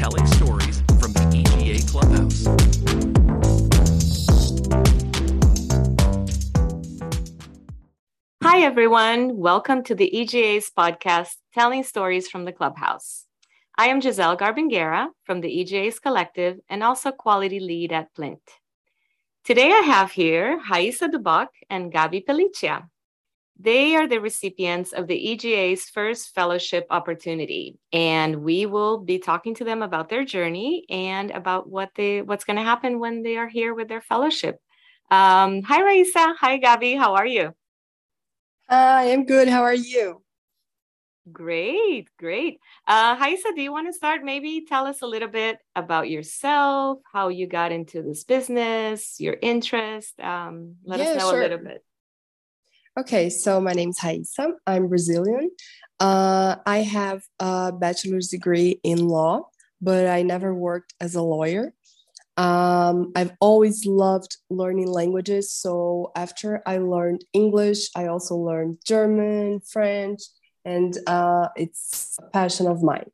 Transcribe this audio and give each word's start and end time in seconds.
telling 0.00 0.26
stories 0.28 0.80
from 0.98 1.12
the 1.12 1.26
EGA 1.40 1.86
Clubhouse. 1.86 2.46
Hi, 8.42 8.62
everyone. 8.62 9.36
Welcome 9.36 9.82
to 9.82 9.94
the 9.94 10.08
EGA's 10.20 10.70
podcast, 10.74 11.36
Telling 11.52 11.82
Stories 11.82 12.30
from 12.30 12.46
the 12.46 12.52
Clubhouse. 12.52 13.26
I 13.76 13.88
am 13.88 14.00
Gisele 14.00 14.38
Garbin 14.38 14.70
Guerra 14.70 15.10
from 15.24 15.42
the 15.42 15.60
EGA's 15.60 15.98
Collective 15.98 16.58
and 16.70 16.82
also 16.82 17.12
quality 17.12 17.60
lead 17.60 17.92
at 17.92 18.14
Plint. 18.14 18.40
Today 19.44 19.70
I 19.70 19.82
have 19.82 20.12
here 20.12 20.58
Raissa 20.70 21.10
Duboc 21.10 21.48
and 21.68 21.92
Gabi 21.92 22.24
Pellicila. 22.24 22.88
They 23.62 23.94
are 23.94 24.08
the 24.08 24.20
recipients 24.20 24.92
of 24.92 25.06
the 25.06 25.32
EGA's 25.32 25.84
first 25.90 26.34
fellowship 26.34 26.86
opportunity, 26.88 27.76
and 27.92 28.42
we 28.42 28.64
will 28.64 28.96
be 28.96 29.18
talking 29.18 29.54
to 29.56 29.64
them 29.64 29.82
about 29.82 30.08
their 30.08 30.24
journey 30.24 30.86
and 30.88 31.30
about 31.30 31.68
what 31.68 31.90
they 31.94 32.22
what's 32.22 32.44
going 32.44 32.56
to 32.56 32.62
happen 32.62 33.00
when 33.00 33.22
they 33.22 33.36
are 33.36 33.48
here 33.48 33.74
with 33.74 33.88
their 33.88 34.00
fellowship. 34.00 34.60
Um, 35.10 35.60
hi, 35.62 35.82
Raissa. 35.82 36.36
Hi, 36.40 36.58
Gabi. 36.58 36.96
How 36.96 37.16
are 37.16 37.26
you? 37.26 37.52
Hi, 38.70 39.12
I'm 39.12 39.26
good. 39.26 39.48
How 39.48 39.62
are 39.62 39.74
you? 39.74 40.22
Great, 41.30 42.08
great. 42.18 42.60
Uh, 42.86 43.16
Raissa, 43.16 43.54
do 43.54 43.60
you 43.60 43.72
want 43.72 43.88
to 43.88 43.92
start? 43.92 44.24
Maybe 44.24 44.64
tell 44.66 44.86
us 44.86 45.02
a 45.02 45.06
little 45.06 45.28
bit 45.28 45.58
about 45.76 46.08
yourself, 46.08 47.00
how 47.12 47.28
you 47.28 47.46
got 47.46 47.72
into 47.72 48.00
this 48.02 48.24
business, 48.24 49.20
your 49.20 49.36
interest. 49.42 50.18
Um, 50.18 50.76
let 50.82 50.98
yeah, 50.98 51.10
us 51.10 51.18
know 51.18 51.30
sure. 51.30 51.40
a 51.40 51.42
little 51.42 51.58
bit. 51.58 51.84
Okay, 52.98 53.30
so 53.30 53.60
my 53.60 53.72
name 53.72 53.90
is 53.90 54.00
Raissa. 54.00 54.50
I'm 54.66 54.88
Brazilian. 54.88 55.50
Uh, 56.00 56.56
I 56.66 56.78
have 56.78 57.22
a 57.38 57.70
bachelor's 57.72 58.28
degree 58.28 58.80
in 58.82 59.06
law, 59.06 59.48
but 59.80 60.08
I 60.08 60.22
never 60.22 60.52
worked 60.52 60.94
as 61.00 61.14
a 61.14 61.22
lawyer. 61.22 61.72
Um, 62.36 63.12
I've 63.14 63.32
always 63.40 63.86
loved 63.86 64.38
learning 64.50 64.88
languages. 64.88 65.52
So 65.52 66.10
after 66.16 66.62
I 66.66 66.78
learned 66.78 67.24
English, 67.32 67.90
I 67.94 68.06
also 68.06 68.34
learned 68.34 68.78
German, 68.84 69.60
French, 69.60 70.22
and 70.64 70.98
uh, 71.06 71.48
it's 71.54 72.18
a 72.18 72.28
passion 72.30 72.66
of 72.66 72.82
mine. 72.82 73.10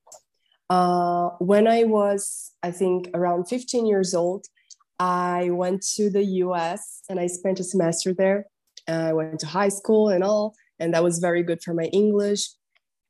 Uh, 0.70 1.30
when 1.38 1.68
I 1.68 1.84
was, 1.84 2.52
I 2.62 2.70
think, 2.70 3.10
around 3.12 3.44
15 3.44 3.84
years 3.84 4.14
old, 4.14 4.46
I 4.98 5.50
went 5.50 5.82
to 5.96 6.08
the 6.08 6.24
US 6.46 7.02
and 7.10 7.20
I 7.20 7.26
spent 7.26 7.60
a 7.60 7.64
semester 7.64 8.14
there. 8.14 8.46
I 8.88 9.12
went 9.12 9.40
to 9.40 9.46
high 9.46 9.68
school 9.68 10.08
and 10.08 10.22
all, 10.22 10.54
and 10.78 10.94
that 10.94 11.02
was 11.02 11.18
very 11.18 11.42
good 11.42 11.62
for 11.62 11.74
my 11.74 11.84
English. 11.84 12.48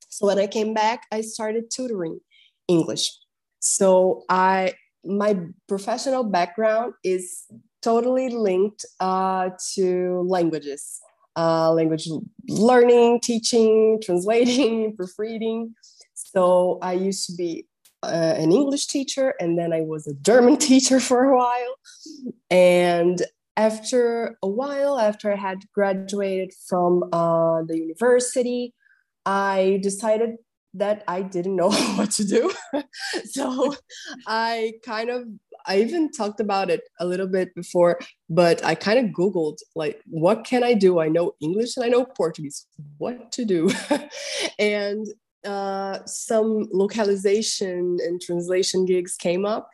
So 0.09 0.27
when 0.27 0.39
I 0.39 0.47
came 0.47 0.75
back, 0.75 1.03
I 1.13 1.21
started 1.21 1.71
tutoring 1.71 2.21
English. 2.69 3.13
So 3.61 4.25
I 4.29 4.75
my 5.05 5.39
professional 5.69 6.25
background 6.25 6.95
is 7.05 7.45
totally 7.81 8.29
linked 8.29 8.85
uh, 8.99 9.51
to 9.75 10.25
languages 10.27 11.01
uh, 11.37 11.71
language 11.73 12.09
learning, 12.49 13.21
teaching, 13.21 14.01
translating, 14.03 14.97
proofreading. 14.97 15.75
So 16.15 16.79
I 16.83 16.95
used 16.95 17.27
to 17.27 17.35
be 17.35 17.67
uh, 18.03 18.35
an 18.37 18.53
English 18.53 18.87
teacher 18.87 19.35
and 19.39 19.59
then 19.59 19.73
I 19.73 19.83
was 19.83 20.07
a 20.07 20.15
German 20.15 20.57
teacher 20.69 20.99
for 20.99 21.25
a 21.25 21.37
while. 21.37 21.77
And 22.51 23.23
after 23.57 24.37
a 24.43 24.49
while, 24.49 24.99
after 24.99 25.33
I 25.33 25.37
had 25.37 25.59
graduated 25.75 26.53
from 26.69 27.05
uh, 27.13 27.63
the 27.63 27.79
university, 27.79 28.75
I 29.25 29.81
decided 29.83 30.37
that 30.75 31.03
I 31.09 31.23
didn't 31.23 31.57
know 31.57 31.71
what 31.97 32.11
to 32.13 32.25
do. 32.25 32.53
so 33.25 33.75
I 34.27 34.75
kind 34.85 35.11
of 35.11 35.25
I 35.67 35.81
even 35.81 36.13
talked 36.13 36.39
about 36.39 36.71
it 36.71 36.83
a 37.01 37.07
little 37.07 37.27
bit 37.27 37.55
before, 37.55 37.99
but 38.31 38.65
I 38.65 38.77
kind 38.77 38.99
of 39.01 39.13
Googled, 39.13 39.59
like, 39.75 40.01
what 40.07 40.45
can 40.45 40.63
I 40.63 40.75
do? 40.75 41.01
I 41.01 41.09
know 41.09 41.33
English 41.41 41.77
and 41.77 41.85
I 41.85 41.89
know 41.89 42.05
Portuguese. 42.05 42.67
What 42.99 43.33
to 43.33 43.45
do? 43.45 43.71
and 44.61 45.07
uh, 45.45 45.99
some 46.07 46.69
localization 46.73 47.99
and 48.01 48.21
translation 48.21 48.85
gigs 48.85 49.17
came 49.17 49.45
up. 49.45 49.69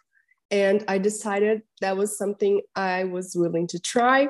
And 0.52 0.84
I 0.86 0.98
decided 0.98 1.62
that 1.80 1.96
was 1.96 2.16
something 2.16 2.60
I 2.76 3.04
was 3.04 3.34
willing 3.34 3.66
to 3.68 3.80
try. 3.80 4.28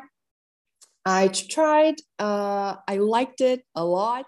I 1.05 1.27
tried, 1.27 1.97
uh, 2.21 2.77
I 2.87 2.97
liked 2.99 3.41
it 3.41 3.65
a 3.75 3.85
lot. 3.85 4.27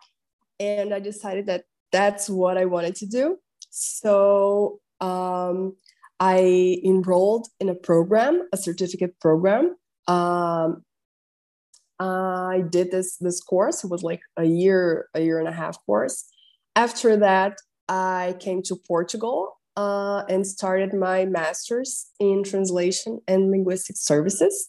And 0.58 0.92
I 0.92 0.98
decided 0.98 1.46
that 1.46 1.64
that's 1.92 2.28
what 2.28 2.58
I 2.58 2.64
wanted 2.64 2.96
to 2.96 3.06
do. 3.06 3.38
So 3.70 4.80
um, 5.00 5.76
I 6.18 6.80
enrolled 6.84 7.46
in 7.60 7.68
a 7.68 7.74
program, 7.74 8.48
a 8.52 8.56
certificate 8.56 9.18
program. 9.20 9.76
Um, 10.08 10.82
I 12.00 12.64
did 12.68 12.90
this 12.90 13.16
this 13.18 13.40
course. 13.40 13.84
It 13.84 13.90
was 13.90 14.02
like 14.02 14.20
a 14.36 14.44
year, 14.44 15.08
a 15.14 15.20
year 15.20 15.38
and 15.38 15.48
a 15.48 15.52
half 15.52 15.78
course. 15.86 16.24
After 16.74 17.16
that, 17.18 17.58
I 17.88 18.34
came 18.40 18.62
to 18.62 18.76
Portugal 18.76 19.56
uh, 19.76 20.24
and 20.28 20.46
started 20.46 20.94
my 20.94 21.24
master's 21.24 22.06
in 22.20 22.44
translation 22.44 23.20
and 23.26 23.50
linguistic 23.50 23.96
services. 23.96 24.68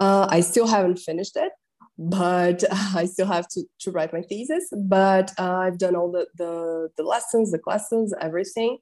Uh, 0.00 0.28
I 0.30 0.40
still 0.40 0.66
haven't 0.66 0.98
finished 0.98 1.36
it, 1.36 1.52
but 1.98 2.64
I 2.94 3.06
still 3.06 3.26
have 3.26 3.48
to, 3.48 3.64
to 3.80 3.90
write 3.90 4.12
my 4.12 4.22
thesis. 4.22 4.68
But 4.72 5.32
uh, 5.38 5.56
I've 5.56 5.78
done 5.78 5.96
all 5.96 6.10
the, 6.10 6.26
the 6.36 6.88
the 6.96 7.02
lessons, 7.02 7.50
the 7.50 7.58
classes, 7.58 8.14
everything, 8.20 8.78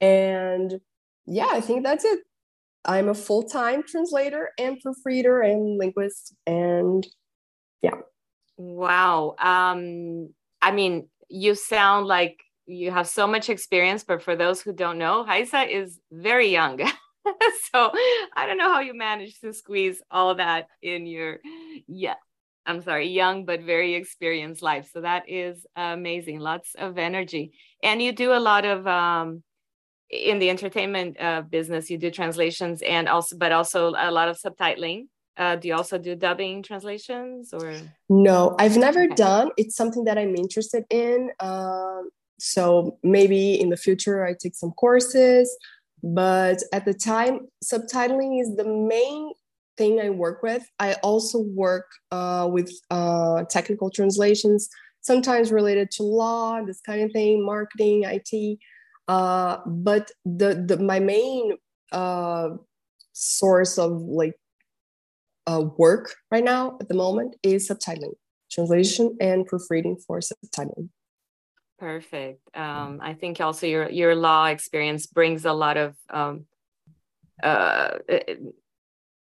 and 0.00 0.80
yeah, 1.26 1.48
I 1.50 1.60
think 1.60 1.84
that's 1.84 2.04
it. 2.04 2.20
I'm 2.84 3.08
a 3.08 3.14
full 3.14 3.42
time 3.42 3.82
translator 3.82 4.50
and 4.58 4.80
proofreader 4.80 5.40
and 5.42 5.78
linguist. 5.78 6.34
And 6.46 7.06
yeah. 7.82 7.96
Wow. 8.56 9.36
Um, 9.38 10.34
I 10.62 10.72
mean, 10.72 11.08
you 11.28 11.54
sound 11.54 12.06
like 12.06 12.40
you 12.70 12.90
have 12.90 13.08
so 13.08 13.26
much 13.26 13.48
experience, 13.48 14.04
but 14.04 14.22
for 14.22 14.36
those 14.36 14.60
who 14.60 14.72
don't 14.72 14.98
know, 14.98 15.24
Raissa 15.24 15.68
is 15.68 15.98
very 16.10 16.48
young. 16.48 16.78
so 17.72 17.92
I 18.34 18.46
don't 18.46 18.58
know 18.58 18.72
how 18.72 18.80
you 18.80 18.94
managed 18.94 19.40
to 19.42 19.52
squeeze 19.52 20.00
all 20.10 20.34
that 20.36 20.68
in 20.82 21.06
your, 21.06 21.40
yeah, 21.86 22.14
I'm 22.66 22.80
sorry, 22.82 23.08
young 23.08 23.44
but 23.44 23.62
very 23.62 23.94
experienced 23.94 24.62
life. 24.62 24.90
So 24.92 25.00
that 25.02 25.28
is 25.28 25.66
amazing. 25.76 26.40
Lots 26.40 26.74
of 26.76 26.98
energy. 26.98 27.52
And 27.82 28.00
you 28.00 28.12
do 28.12 28.32
a 28.32 28.40
lot 28.40 28.64
of 28.64 28.86
um, 28.86 29.42
in 30.10 30.38
the 30.38 30.50
entertainment 30.50 31.20
uh, 31.20 31.42
business, 31.42 31.88
you 31.90 31.98
do 31.98 32.10
translations 32.10 32.82
and 32.82 33.08
also, 33.08 33.36
but 33.36 33.52
also 33.52 33.94
a 33.96 34.10
lot 34.10 34.28
of 34.28 34.38
subtitling. 34.38 35.06
Uh, 35.36 35.56
do 35.56 35.68
you 35.68 35.74
also 35.74 35.96
do 35.96 36.14
dubbing 36.14 36.62
translations 36.62 37.54
or? 37.54 37.74
No, 38.08 38.56
I've 38.58 38.76
never 38.76 39.04
okay. 39.04 39.14
done. 39.14 39.50
It's 39.56 39.76
something 39.76 40.04
that 40.04 40.18
I'm 40.18 40.34
interested 40.34 40.84
in. 40.90 41.30
Um, 41.38 42.10
so 42.40 42.98
maybe 43.02 43.60
in 43.60 43.70
the 43.70 43.76
future 43.76 44.24
I 44.24 44.34
take 44.40 44.54
some 44.54 44.72
courses. 44.72 45.54
But 46.02 46.62
at 46.72 46.84
the 46.86 46.94
time, 46.94 47.48
subtitling 47.64 48.40
is 48.40 48.56
the 48.56 48.64
main 48.64 49.32
thing 49.76 50.00
I 50.00 50.10
work 50.10 50.42
with. 50.42 50.64
I 50.78 50.94
also 51.02 51.40
work 51.40 51.86
uh, 52.10 52.48
with 52.50 52.72
uh, 52.90 53.44
technical 53.44 53.90
translations, 53.90 54.68
sometimes 55.02 55.52
related 55.52 55.90
to 55.92 56.02
law, 56.02 56.62
this 56.62 56.80
kind 56.80 57.02
of 57.02 57.12
thing, 57.12 57.44
marketing, 57.44 58.04
IT. 58.04 58.58
Uh, 59.08 59.58
but 59.66 60.10
the, 60.24 60.64
the 60.66 60.78
my 60.78 61.00
main 61.00 61.56
uh, 61.92 62.50
source 63.12 63.78
of 63.78 63.92
like 64.02 64.34
uh, 65.46 65.64
work 65.76 66.14
right 66.30 66.44
now 66.44 66.78
at 66.80 66.88
the 66.88 66.94
moment 66.94 67.36
is 67.42 67.68
subtitling, 67.68 68.14
translation 68.50 69.16
and 69.20 69.46
proofreading 69.46 69.96
for 70.06 70.20
subtitling. 70.20 70.88
Perfect. 71.80 72.42
Um, 72.54 73.00
I 73.02 73.14
think 73.14 73.40
also 73.40 73.66
your 73.66 73.88
your 73.88 74.14
law 74.14 74.44
experience 74.44 75.06
brings 75.06 75.46
a 75.46 75.52
lot 75.54 75.78
of 75.78 75.96
um, 76.10 76.44
uh, 77.42 77.96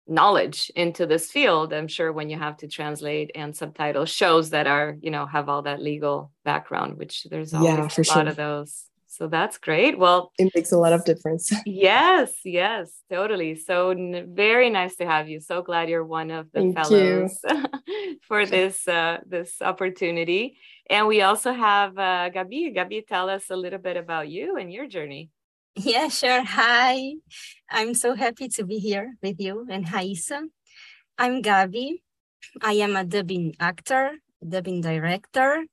knowledge 0.07 0.71
into 0.75 1.05
this 1.05 1.29
field. 1.29 1.71
I'm 1.71 1.87
sure 1.87 2.11
when 2.11 2.31
you 2.31 2.39
have 2.39 2.57
to 2.57 2.67
translate 2.67 3.29
and 3.35 3.55
subtitle 3.55 4.05
shows 4.05 4.49
that 4.49 4.65
are 4.65 4.97
you 5.01 5.11
know 5.11 5.27
have 5.27 5.49
all 5.49 5.61
that 5.61 5.83
legal 5.83 6.31
background, 6.43 6.97
which 6.97 7.27
there's 7.29 7.53
always 7.53 7.95
yeah, 7.95 8.03
a 8.15 8.17
lot 8.17 8.27
of 8.27 8.35
those. 8.35 8.85
So 9.07 9.27
that's 9.27 9.57
great. 9.57 9.98
Well, 9.98 10.31
it 10.38 10.51
makes 10.54 10.71
a 10.71 10.77
lot 10.77 10.92
of 10.92 11.06
difference. 11.06 11.51
yes, 11.65 12.31
yes, 12.44 12.92
totally. 13.09 13.56
So 13.56 13.92
n- 13.92 14.33
very 14.33 14.69
nice 14.69 14.98
to 14.98 15.06
have 15.06 15.30
you. 15.30 15.39
So 15.39 15.62
glad 15.62 15.89
you're 15.89 16.06
one 16.06 16.30
of 16.30 16.51
the 16.51 16.59
Thank 16.59 16.75
fellows 16.75 17.39
for 18.27 18.45
this 18.45 18.86
uh, 18.88 19.19
this 19.25 19.62
opportunity. 19.62 20.57
And 20.89 21.07
we 21.07 21.21
also 21.21 21.54
have 21.54 21.98
uh, 21.98 22.30
Gabi. 22.30 22.75
Gabi, 22.75 23.07
tell 23.07 23.30
us 23.30 23.50
a 23.50 23.56
little 23.56 23.80
bit 23.80 23.95
about 23.95 24.27
you 24.27 24.57
and 24.57 24.71
your 24.71 24.88
journey. 24.88 25.30
Yeah, 25.75 26.09
sure. 26.09 26.44
Hi, 26.44 27.13
I'm 27.71 27.94
so 27.94 28.13
happy 28.13 28.50
to 28.50 28.65
be 28.65 28.77
here 28.80 29.15
with 29.24 29.39
you 29.39 29.68
and 29.69 29.86
Raissa. 29.86 30.48
I'm 31.18 31.42
Gabi. 31.42 32.01
I 32.62 32.74
am 32.74 32.95
a 32.95 33.06
dubbing 33.06 33.56
actor, 33.59 34.18
dubbing 34.48 34.81
director. 34.81 35.65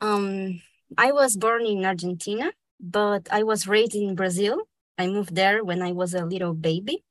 Um, 0.00 0.60
I 0.98 1.12
was 1.12 1.36
born 1.36 1.64
in 1.64 1.84
Argentina 1.84 2.52
but 2.80 3.28
I 3.30 3.42
was 3.42 3.66
raised 3.66 3.94
in 3.94 4.14
Brazil 4.14 4.66
I 4.98 5.06
moved 5.08 5.34
there 5.34 5.62
when 5.62 5.82
I 5.82 5.92
was 5.92 6.14
a 6.14 6.24
little 6.24 6.54
baby. 6.54 7.04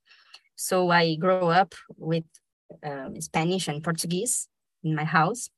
So 0.55 0.89
I 0.89 1.15
grew 1.15 1.49
up 1.49 1.75
with 1.97 2.23
um, 2.83 3.19
Spanish 3.21 3.67
and 3.67 3.83
Portuguese 3.83 4.47
in 4.83 4.95
my 4.95 5.03
house. 5.03 5.49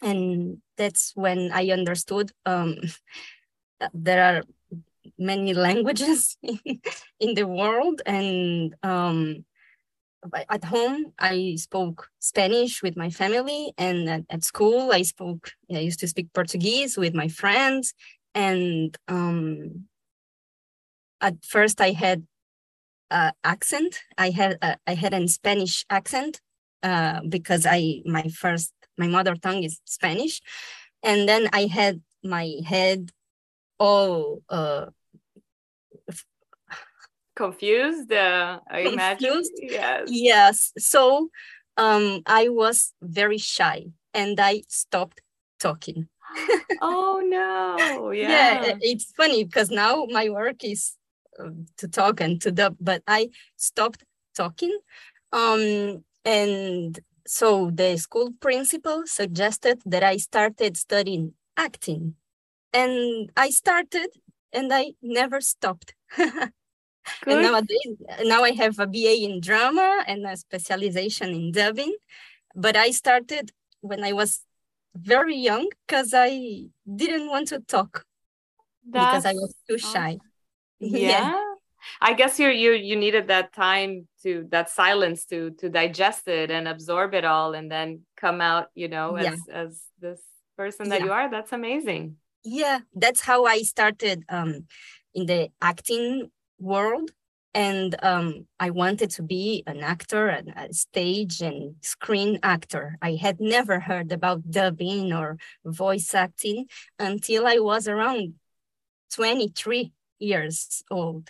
And 0.00 0.58
that's 0.76 1.12
when 1.14 1.50
I 1.52 1.70
understood 1.70 2.32
um, 2.46 2.76
there 3.94 4.24
are 4.24 4.42
many 5.18 5.54
languages 5.68 6.36
in, 7.20 7.34
the 7.34 7.46
world. 7.46 8.02
And 8.06 8.74
um, 8.82 9.44
at 10.48 10.64
home, 10.64 11.12
I 11.18 11.56
spoke 11.58 12.08
Spanish 12.18 12.82
with 12.82 12.96
my 12.96 13.10
family. 13.10 13.72
And 13.78 14.08
at, 14.08 14.22
at, 14.30 14.44
school, 14.44 14.90
I 14.92 15.02
spoke, 15.02 15.52
I 15.70 15.78
used 15.78 16.00
to 16.00 16.08
speak 16.08 16.32
Portuguese 16.32 16.96
with 16.96 17.14
my 17.14 17.28
friends. 17.28 17.94
And 18.34 18.96
um, 19.08 19.88
at 21.20 21.44
first, 21.44 21.80
I 21.80 21.92
had 21.92 22.26
uh, 23.10 23.32
accent. 23.44 24.00
I 24.16 24.30
had 24.30 24.58
uh, 24.62 24.76
I 24.86 24.94
had 24.94 25.12
a 25.14 25.28
Spanish 25.28 25.84
accent 25.90 26.40
uh, 26.82 27.20
because 27.28 27.66
I 27.66 28.02
my 28.04 28.24
first 28.28 28.72
my 28.96 29.06
mother 29.06 29.36
tongue 29.36 29.64
is 29.64 29.80
Spanish, 29.84 30.40
and 31.02 31.28
then 31.28 31.48
I 31.52 31.66
had 31.66 32.00
my 32.24 32.50
head 32.64 33.10
all 33.78 34.42
uh, 34.48 34.86
confused. 37.36 38.12
Uh, 38.12 38.60
I 38.70 38.80
imagine. 38.80 39.42
Yes. 39.60 40.08
Yes. 40.10 40.72
So 40.78 41.28
um, 41.76 42.22
I 42.26 42.48
was 42.48 42.92
very 43.02 43.38
shy, 43.38 43.86
and 44.14 44.38
I 44.40 44.62
stopped 44.68 45.20
talking. 45.58 46.08
Oh 46.80 47.22
no! 47.24 48.10
Yeah. 48.12 48.62
yeah, 48.62 48.74
it's 48.80 49.12
funny 49.12 49.44
because 49.44 49.70
now 49.70 50.06
my 50.10 50.28
work 50.28 50.64
is 50.64 50.96
um, 51.38 51.66
to 51.78 51.88
talk 51.88 52.20
and 52.20 52.40
to 52.42 52.50
dub, 52.50 52.76
but 52.80 53.02
I 53.06 53.30
stopped 53.56 54.04
talking. 54.34 54.76
Um, 55.32 56.04
and 56.24 57.00
so 57.26 57.70
the 57.72 57.96
school 57.96 58.32
principal 58.40 59.04
suggested 59.06 59.80
that 59.86 60.02
I 60.02 60.18
started 60.18 60.76
studying 60.76 61.34
acting. 61.56 62.14
And 62.72 63.30
I 63.36 63.50
started 63.50 64.08
and 64.52 64.72
I 64.72 64.92
never 65.02 65.40
stopped. 65.40 65.94
and 66.18 66.50
nowadays, 67.26 67.96
now 68.24 68.42
I 68.42 68.52
have 68.52 68.78
a 68.78 68.86
BA 68.86 69.24
in 69.24 69.40
drama 69.40 70.04
and 70.06 70.26
a 70.26 70.36
specialization 70.36 71.30
in 71.30 71.52
dubbing. 71.52 71.94
But 72.54 72.76
I 72.76 72.90
started 72.90 73.52
when 73.80 74.04
I 74.04 74.12
was 74.12 74.40
very 74.94 75.36
young 75.36 75.68
because 75.86 76.12
I 76.14 76.66
didn't 76.86 77.28
want 77.28 77.48
to 77.48 77.60
talk 77.60 78.04
That's 78.88 79.06
because 79.06 79.26
I 79.26 79.32
was 79.32 79.54
too 79.68 79.78
shy. 79.78 80.18
Yeah. 80.84 80.98
yeah. 80.98 81.44
I 82.00 82.12
guess 82.12 82.40
you 82.40 82.48
you 82.48 82.72
you 82.72 82.96
needed 82.96 83.28
that 83.28 83.52
time 83.52 84.08
to 84.24 84.46
that 84.50 84.68
silence 84.68 85.24
to 85.26 85.50
to 85.58 85.68
digest 85.68 86.26
it 86.26 86.50
and 86.50 86.66
absorb 86.66 87.14
it 87.14 87.24
all 87.24 87.54
and 87.54 87.70
then 87.70 88.02
come 88.16 88.40
out, 88.40 88.66
you 88.74 88.88
know, 88.88 89.14
as 89.14 89.38
yeah. 89.46 89.54
as 89.54 89.80
this 90.00 90.20
person 90.56 90.88
that 90.88 91.00
yeah. 91.00 91.06
you 91.06 91.12
are. 91.12 91.30
That's 91.30 91.52
amazing. 91.52 92.16
Yeah, 92.44 92.80
that's 92.94 93.20
how 93.20 93.44
I 93.44 93.62
started 93.62 94.24
um 94.28 94.66
in 95.14 95.26
the 95.26 95.50
acting 95.60 96.30
world 96.58 97.12
and 97.54 97.94
um, 98.02 98.46
I 98.58 98.70
wanted 98.70 99.10
to 99.10 99.22
be 99.22 99.62
an 99.66 99.80
actor, 99.80 100.28
and 100.28 100.52
a 100.56 100.72
stage 100.72 101.42
and 101.42 101.76
screen 101.82 102.38
actor. 102.42 102.96
I 103.02 103.14
had 103.14 103.40
never 103.40 103.80
heard 103.80 104.10
about 104.10 104.50
dubbing 104.50 105.12
or 105.12 105.38
voice 105.64 106.14
acting 106.14 106.66
until 106.98 107.46
I 107.46 107.58
was 107.58 107.88
around 107.88 108.34
23 109.14 109.92
years 110.18 110.82
old. 110.90 111.28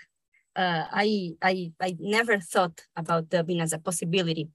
Uh, 0.54 0.84
I 0.92 1.32
I 1.42 1.72
I 1.80 1.96
never 1.98 2.38
thought 2.38 2.86
about 2.94 3.30
dubbing 3.30 3.60
as 3.60 3.72
a 3.72 3.78
possibility 3.78 4.48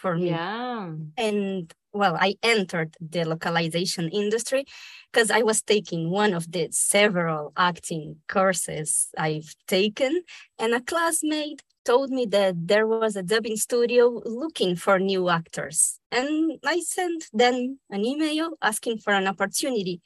for 0.00 0.16
me. 0.16 0.30
Yeah. 0.30 0.92
And 1.16 1.72
well, 1.92 2.16
I 2.18 2.36
entered 2.42 2.96
the 3.00 3.24
localization 3.24 4.08
industry 4.08 4.64
because 5.12 5.30
I 5.30 5.42
was 5.42 5.60
taking 5.60 6.10
one 6.10 6.32
of 6.32 6.50
the 6.50 6.68
several 6.70 7.52
acting 7.56 8.16
courses 8.28 9.08
I've 9.18 9.54
taken, 9.66 10.22
and 10.58 10.74
a 10.74 10.80
classmate 10.80 11.62
told 11.84 12.10
me 12.10 12.26
that 12.26 12.54
there 12.68 12.86
was 12.86 13.16
a 13.16 13.22
dubbing 13.22 13.56
studio 13.56 14.22
looking 14.24 14.76
for 14.76 14.98
new 14.98 15.28
actors. 15.28 15.98
And 16.12 16.58
I 16.64 16.80
sent 16.80 17.24
them 17.32 17.78
an 17.90 18.04
email 18.04 18.50
asking 18.62 18.98
for 18.98 19.12
an 19.12 19.26
opportunity. 19.26 20.00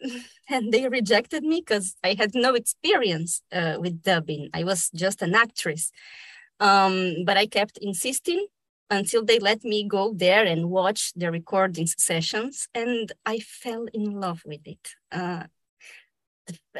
and 0.48 0.72
they 0.72 0.88
rejected 0.88 1.42
me 1.42 1.60
because 1.60 1.96
I 2.04 2.14
had 2.18 2.34
no 2.34 2.54
experience 2.54 3.42
uh, 3.52 3.76
with 3.80 4.02
dubbing. 4.02 4.50
I 4.54 4.64
was 4.64 4.90
just 4.94 5.22
an 5.22 5.34
actress. 5.34 5.90
Um, 6.60 7.24
but 7.24 7.36
I 7.36 7.46
kept 7.46 7.78
insisting 7.78 8.46
until 8.90 9.24
they 9.24 9.38
let 9.38 9.64
me 9.64 9.86
go 9.86 10.12
there 10.14 10.44
and 10.44 10.70
watch 10.70 11.12
the 11.14 11.30
recording 11.30 11.86
sessions, 11.86 12.68
and 12.74 13.12
I 13.24 13.38
fell 13.38 13.86
in 13.92 14.20
love 14.20 14.42
with 14.44 14.66
it. 14.66 14.94
Uh, 15.12 15.44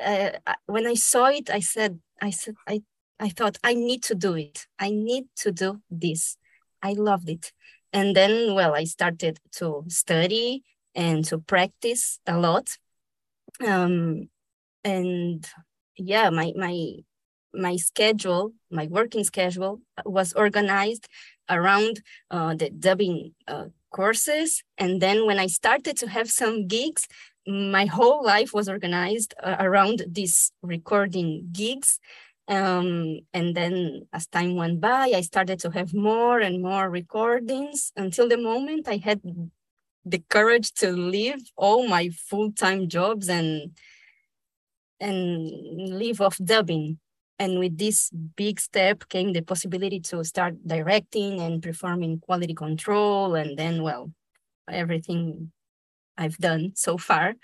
uh, 0.03 0.31
when 0.67 0.87
I 0.87 0.95
saw 0.95 1.27
it, 1.27 1.51
I 1.51 1.61
said, 1.61 2.01
I 2.21 2.31
said, 2.31 2.55
I, 2.67 2.83
I 3.21 3.29
thought 3.29 3.59
I 3.63 3.75
need 3.75 4.03
to 4.05 4.15
do 4.15 4.35
it. 4.35 4.67
I 4.79 4.91
need 4.91 5.25
to 5.37 5.53
do 5.53 5.83
this. 5.91 6.37
I 6.83 6.93
loved 6.93 7.29
it. 7.29 7.53
And 7.93 8.15
then, 8.15 8.55
well, 8.55 8.75
I 8.75 8.85
started 8.85 9.39
to 9.57 9.85
study 9.89 10.63
and 10.95 11.25
to 11.27 11.39
practice 11.39 12.19
a 12.27 12.39
lot 12.39 12.77
um, 13.67 14.29
and 14.85 15.47
yeah 15.97 16.31
my 16.31 16.53
my 16.57 16.93
my 17.55 17.77
schedule 17.77 18.53
my 18.71 18.87
working 18.87 19.25
schedule 19.25 19.81
was 20.05 20.33
organized 20.35 21.09
around 21.49 22.03
uh, 22.31 22.55
the 22.55 22.71
dubbing 22.71 23.35
uh, 23.47 23.67
courses. 23.91 24.63
And 24.77 25.01
then 25.01 25.27
when 25.27 25.39
i 25.39 25.47
started 25.47 25.97
to 25.99 26.09
have 26.09 26.31
some 26.31 26.67
gigs 26.67 27.09
my 27.49 27.87
whole 27.87 28.23
life 28.23 28.53
was 28.53 28.69
organized 28.69 29.35
uh, 29.43 29.57
around 29.59 30.05
these 30.07 30.53
recording 30.63 31.49
gigs. 31.51 31.99
Um, 32.47 33.21
and 33.33 33.55
then 33.55 34.07
as 34.13 34.27
time 34.27 34.55
went 34.57 34.81
by 34.81 35.13
i 35.15 35.21
started 35.21 35.59
to 35.61 35.71
have 35.71 35.93
more 35.93 36.41
and 36.41 36.63
more 36.63 36.89
recordings. 36.89 37.93
Until 37.97 38.29
the 38.29 38.39
moment 38.39 38.89
i 38.89 38.97
had 38.97 39.21
the 40.05 40.23
courage 40.31 40.73
to 40.75 40.93
leave 40.93 41.43
all 41.57 41.87
my 41.87 42.09
full-time 42.09 42.89
jobs 42.89 43.29
and 43.29 43.77
and 45.01 45.51
live 46.03 46.21
off 46.21 46.39
dubbing 46.39 46.99
and 47.39 47.59
with 47.59 47.79
this 47.79 48.11
big 48.37 48.61
step 48.61 49.09
came 49.09 49.33
the 49.33 49.43
possibility 49.43 50.01
to 50.01 50.25
start 50.25 50.55
directing 50.67 51.41
and 51.41 51.63
performing 51.63 52.19
quality 52.21 52.55
control 52.55 53.35
and 53.35 53.59
then 53.59 53.83
well 53.83 54.11
everything 54.71 55.51
i've 56.17 56.37
done 56.39 56.73
so 56.75 56.99
far 56.99 57.35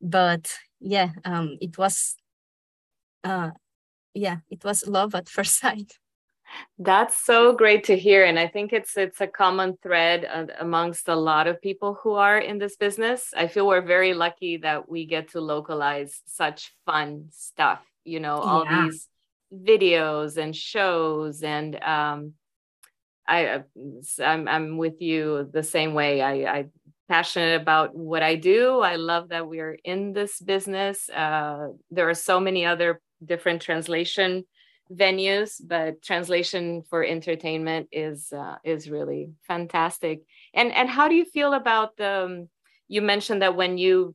but 0.00 0.52
yeah 0.80 1.10
um, 1.24 1.56
it 1.60 1.76
was 1.78 2.16
uh, 3.24 3.50
yeah 4.14 4.38
it 4.50 4.64
was 4.64 4.86
love 4.86 5.14
at 5.14 5.28
first 5.36 5.58
sight 5.58 5.98
that's 6.78 7.24
so 7.24 7.52
great 7.52 7.84
to 7.84 7.96
hear, 7.96 8.24
and 8.24 8.38
I 8.38 8.46
think 8.46 8.72
it's 8.72 8.96
it's 8.96 9.20
a 9.20 9.26
common 9.26 9.76
thread 9.82 10.50
amongst 10.58 11.08
a 11.08 11.16
lot 11.16 11.46
of 11.46 11.60
people 11.60 11.98
who 12.02 12.12
are 12.12 12.38
in 12.38 12.58
this 12.58 12.76
business. 12.76 13.32
I 13.36 13.48
feel 13.48 13.66
we're 13.66 13.80
very 13.80 14.14
lucky 14.14 14.58
that 14.58 14.88
we 14.88 15.06
get 15.06 15.30
to 15.30 15.40
localize 15.40 16.20
such 16.26 16.72
fun 16.86 17.28
stuff. 17.32 17.80
You 18.04 18.20
know, 18.20 18.36
all 18.36 18.64
yeah. 18.64 18.84
these 18.84 19.08
videos 19.54 20.36
and 20.36 20.54
shows, 20.54 21.42
and 21.42 21.82
um, 21.82 22.34
I 23.26 23.46
uh, 23.46 23.62
I'm 24.22 24.48
I'm 24.48 24.76
with 24.76 25.00
you 25.00 25.48
the 25.52 25.62
same 25.62 25.94
way. 25.94 26.20
I 26.20 26.32
I 26.58 26.66
passionate 27.08 27.60
about 27.60 27.94
what 27.94 28.22
I 28.22 28.34
do. 28.34 28.80
I 28.80 28.96
love 28.96 29.28
that 29.28 29.46
we're 29.46 29.78
in 29.84 30.12
this 30.12 30.40
business. 30.40 31.08
Uh, 31.10 31.68
there 31.90 32.08
are 32.08 32.14
so 32.14 32.40
many 32.40 32.64
other 32.64 33.00
different 33.24 33.62
translation 33.62 34.44
venues, 34.92 35.60
but 35.64 36.02
translation 36.02 36.82
for 36.88 37.04
entertainment 37.04 37.88
is 37.92 38.32
uh, 38.32 38.56
is 38.64 38.90
really 38.90 39.30
fantastic. 39.46 40.22
And 40.52 40.72
and 40.72 40.88
how 40.88 41.08
do 41.08 41.14
you 41.14 41.24
feel 41.24 41.52
about 41.52 41.96
the? 41.96 42.24
Um, 42.24 42.48
you 42.86 43.00
mentioned 43.00 43.40
that 43.40 43.56
when 43.56 43.78
you 43.78 44.14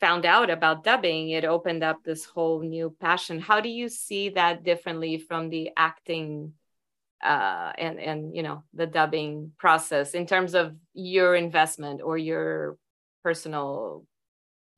found 0.00 0.24
out 0.24 0.50
about 0.50 0.84
dubbing, 0.84 1.30
it 1.30 1.44
opened 1.44 1.82
up 1.82 2.02
this 2.04 2.24
whole 2.24 2.60
new 2.60 2.94
passion. 3.00 3.40
How 3.40 3.60
do 3.60 3.68
you 3.68 3.88
see 3.88 4.30
that 4.30 4.62
differently 4.62 5.18
from 5.18 5.48
the 5.48 5.70
acting 5.76 6.52
uh, 7.22 7.72
and 7.76 7.98
and 7.98 8.36
you 8.36 8.42
know 8.44 8.62
the 8.74 8.86
dubbing 8.86 9.52
process 9.58 10.14
in 10.14 10.26
terms 10.26 10.54
of 10.54 10.76
your 10.94 11.34
investment 11.34 12.00
or 12.02 12.16
your 12.16 12.76
personal 13.24 14.04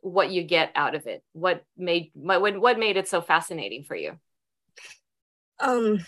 what 0.00 0.30
you 0.30 0.42
get 0.42 0.72
out 0.74 0.94
of 0.94 1.06
it? 1.06 1.22
What 1.32 1.64
made 1.76 2.10
what 2.14 2.58
what 2.58 2.78
made 2.78 2.96
it 2.96 3.08
so 3.08 3.20
fascinating 3.20 3.84
for 3.84 3.94
you? 3.94 4.18
um 5.60 5.98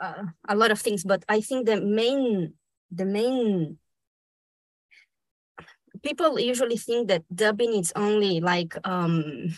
uh, 0.00 0.24
a 0.48 0.56
lot 0.56 0.70
of 0.70 0.80
things 0.80 1.04
but 1.04 1.24
i 1.28 1.40
think 1.40 1.66
the 1.66 1.80
main 1.80 2.52
the 2.90 3.04
main 3.04 3.78
people 6.02 6.38
usually 6.38 6.76
think 6.76 7.08
that 7.08 7.24
dubbing 7.34 7.74
is 7.74 7.92
only 7.96 8.40
like 8.40 8.76
um 8.84 9.54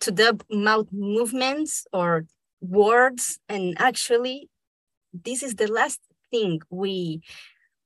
to 0.00 0.10
dub 0.10 0.44
mouth 0.50 0.88
movements 0.92 1.86
or 1.92 2.26
words. 2.60 3.38
And 3.48 3.74
actually 3.78 4.48
this 5.12 5.42
is 5.42 5.56
the 5.56 5.70
last 5.70 6.00
thing 6.30 6.60
we 6.70 7.22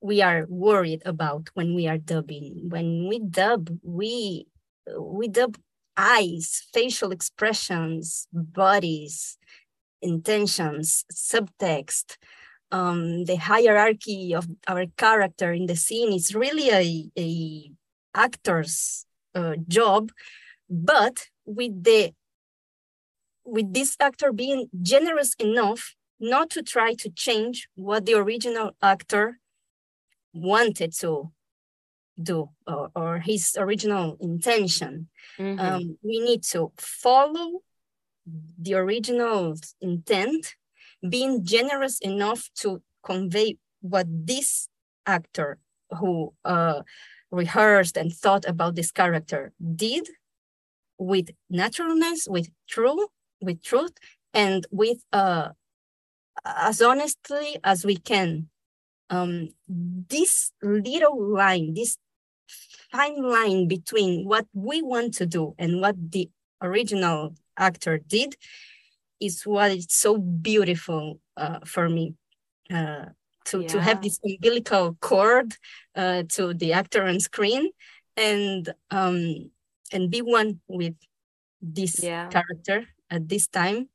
we 0.00 0.22
are 0.22 0.46
worried 0.48 1.02
about 1.04 1.48
when 1.54 1.74
we 1.74 1.88
are 1.88 1.98
dubbing. 1.98 2.68
When 2.68 3.08
we 3.08 3.18
dub 3.20 3.70
we 3.82 4.46
we 4.98 5.28
dub 5.28 5.58
eyes 5.96 6.66
facial 6.74 7.10
expressions 7.10 8.28
bodies 8.32 9.38
intentions 10.02 11.04
subtext 11.12 12.16
um, 12.72 13.24
the 13.24 13.36
hierarchy 13.36 14.34
of 14.34 14.48
our 14.66 14.86
character 14.96 15.52
in 15.52 15.66
the 15.66 15.76
scene 15.76 16.12
is 16.12 16.34
really 16.34 16.70
a, 16.70 17.10
a 17.18 17.70
actor's 18.14 19.06
uh, 19.34 19.54
job 19.68 20.10
but 20.68 21.28
with 21.44 21.84
the 21.84 22.12
with 23.44 23.72
this 23.72 23.96
actor 24.00 24.32
being 24.32 24.68
generous 24.82 25.34
enough 25.34 25.94
not 26.18 26.50
to 26.50 26.62
try 26.62 26.94
to 26.94 27.10
change 27.10 27.68
what 27.74 28.06
the 28.06 28.14
original 28.14 28.72
actor 28.82 29.38
wanted 30.32 30.92
to 30.92 31.30
do 32.20 32.48
or, 32.66 32.90
or 32.94 33.18
his 33.18 33.56
original 33.58 34.16
intention. 34.20 35.08
Mm-hmm. 35.38 35.60
Um, 35.60 35.98
we 36.02 36.20
need 36.20 36.42
to 36.44 36.72
follow 36.78 37.62
the 38.58 38.74
original 38.74 39.54
intent, 39.80 40.54
being 41.10 41.44
generous 41.44 41.98
enough 42.00 42.50
to 42.56 42.82
convey 43.02 43.56
what 43.80 44.06
this 44.08 44.68
actor 45.06 45.58
who 45.90 46.32
uh, 46.44 46.82
rehearsed 47.30 47.96
and 47.96 48.12
thought 48.12 48.44
about 48.46 48.74
this 48.74 48.90
character 48.90 49.52
did 49.74 50.08
with 50.98 51.30
naturalness, 51.50 52.26
with 52.28 52.48
true, 52.68 53.08
with 53.40 53.62
truth, 53.62 53.92
and 54.32 54.66
with 54.70 55.04
uh, 55.12 55.50
as 56.44 56.82
honestly 56.82 57.58
as 57.64 57.84
we 57.84 57.96
can. 57.96 58.48
Um, 59.08 59.50
this 59.68 60.52
little 60.62 61.32
line, 61.32 61.74
this 61.74 61.96
fine 62.90 63.22
line 63.22 63.68
between 63.68 64.26
what 64.26 64.46
we 64.52 64.82
want 64.82 65.14
to 65.14 65.26
do 65.26 65.54
and 65.58 65.80
what 65.80 65.94
the 66.10 66.28
original 66.60 67.34
actor 67.56 67.98
did 67.98 68.36
is 69.20 69.42
what 69.42 69.70
is 69.70 69.86
so 69.90 70.18
beautiful 70.18 71.20
uh, 71.36 71.60
for 71.64 71.88
me. 71.88 72.14
Uh, 72.72 73.06
to, 73.46 73.60
yeah. 73.60 73.68
to 73.68 73.80
have 73.80 74.02
this 74.02 74.18
umbilical 74.24 74.96
cord 75.00 75.54
uh, 75.94 76.24
to 76.30 76.52
the 76.52 76.72
actor 76.72 77.04
on 77.04 77.20
screen 77.20 77.70
and 78.16 78.72
um, 78.90 79.50
and 79.92 80.10
be 80.10 80.20
one 80.20 80.60
with 80.66 80.94
this 81.62 82.02
yeah. 82.02 82.28
character 82.28 82.86
at 83.10 83.28
this 83.28 83.46
time 83.46 83.88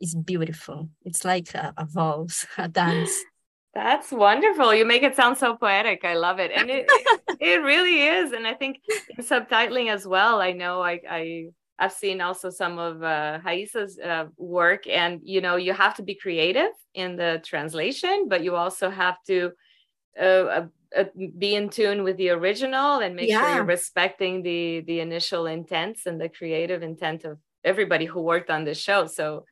is 0.00 0.14
beautiful. 0.14 0.88
It's 1.04 1.24
like 1.24 1.54
a, 1.54 1.74
a 1.76 1.84
valse, 1.84 2.46
a 2.56 2.68
dance. 2.68 3.12
That's 3.74 4.10
wonderful. 4.10 4.74
You 4.74 4.84
make 4.84 5.02
it 5.02 5.14
sound 5.14 5.36
so 5.36 5.56
poetic. 5.56 6.04
I 6.04 6.14
love 6.14 6.38
it. 6.38 6.50
And 6.54 6.70
it 6.70 6.86
it 7.40 7.62
really 7.62 8.02
is. 8.02 8.32
And 8.32 8.46
I 8.46 8.54
think 8.54 8.80
in 9.16 9.24
subtitling 9.24 9.92
as 9.92 10.06
well, 10.06 10.40
I 10.40 10.52
know 10.52 10.82
I, 10.82 11.00
I 11.08 11.48
I've 11.78 11.92
seen 11.92 12.20
also 12.20 12.50
some 12.50 12.78
of 12.78 13.02
uh, 13.02 13.38
Raissa's 13.44 13.98
uh, 13.98 14.26
work, 14.36 14.86
and 14.88 15.20
you 15.22 15.40
know, 15.40 15.56
you 15.56 15.72
have 15.72 15.94
to 15.96 16.02
be 16.02 16.14
creative 16.14 16.72
in 16.94 17.16
the 17.16 17.40
translation, 17.44 18.26
but 18.28 18.42
you 18.42 18.56
also 18.56 18.90
have 18.90 19.16
to 19.28 19.52
uh, 20.20 20.24
uh, 20.24 20.66
uh 20.96 21.04
be 21.38 21.54
in 21.54 21.68
tune 21.68 22.02
with 22.02 22.16
the 22.16 22.30
original 22.30 22.98
and 22.98 23.14
make 23.14 23.28
yeah. 23.28 23.40
sure 23.40 23.54
you're 23.56 23.64
respecting 23.64 24.42
the 24.42 24.80
the 24.86 25.00
initial 25.00 25.46
intents 25.46 26.06
and 26.06 26.20
the 26.20 26.28
creative 26.28 26.82
intent 26.82 27.24
of 27.24 27.38
everybody 27.62 28.06
who 28.06 28.20
worked 28.20 28.50
on 28.50 28.64
the 28.64 28.74
show. 28.74 29.06
So 29.06 29.44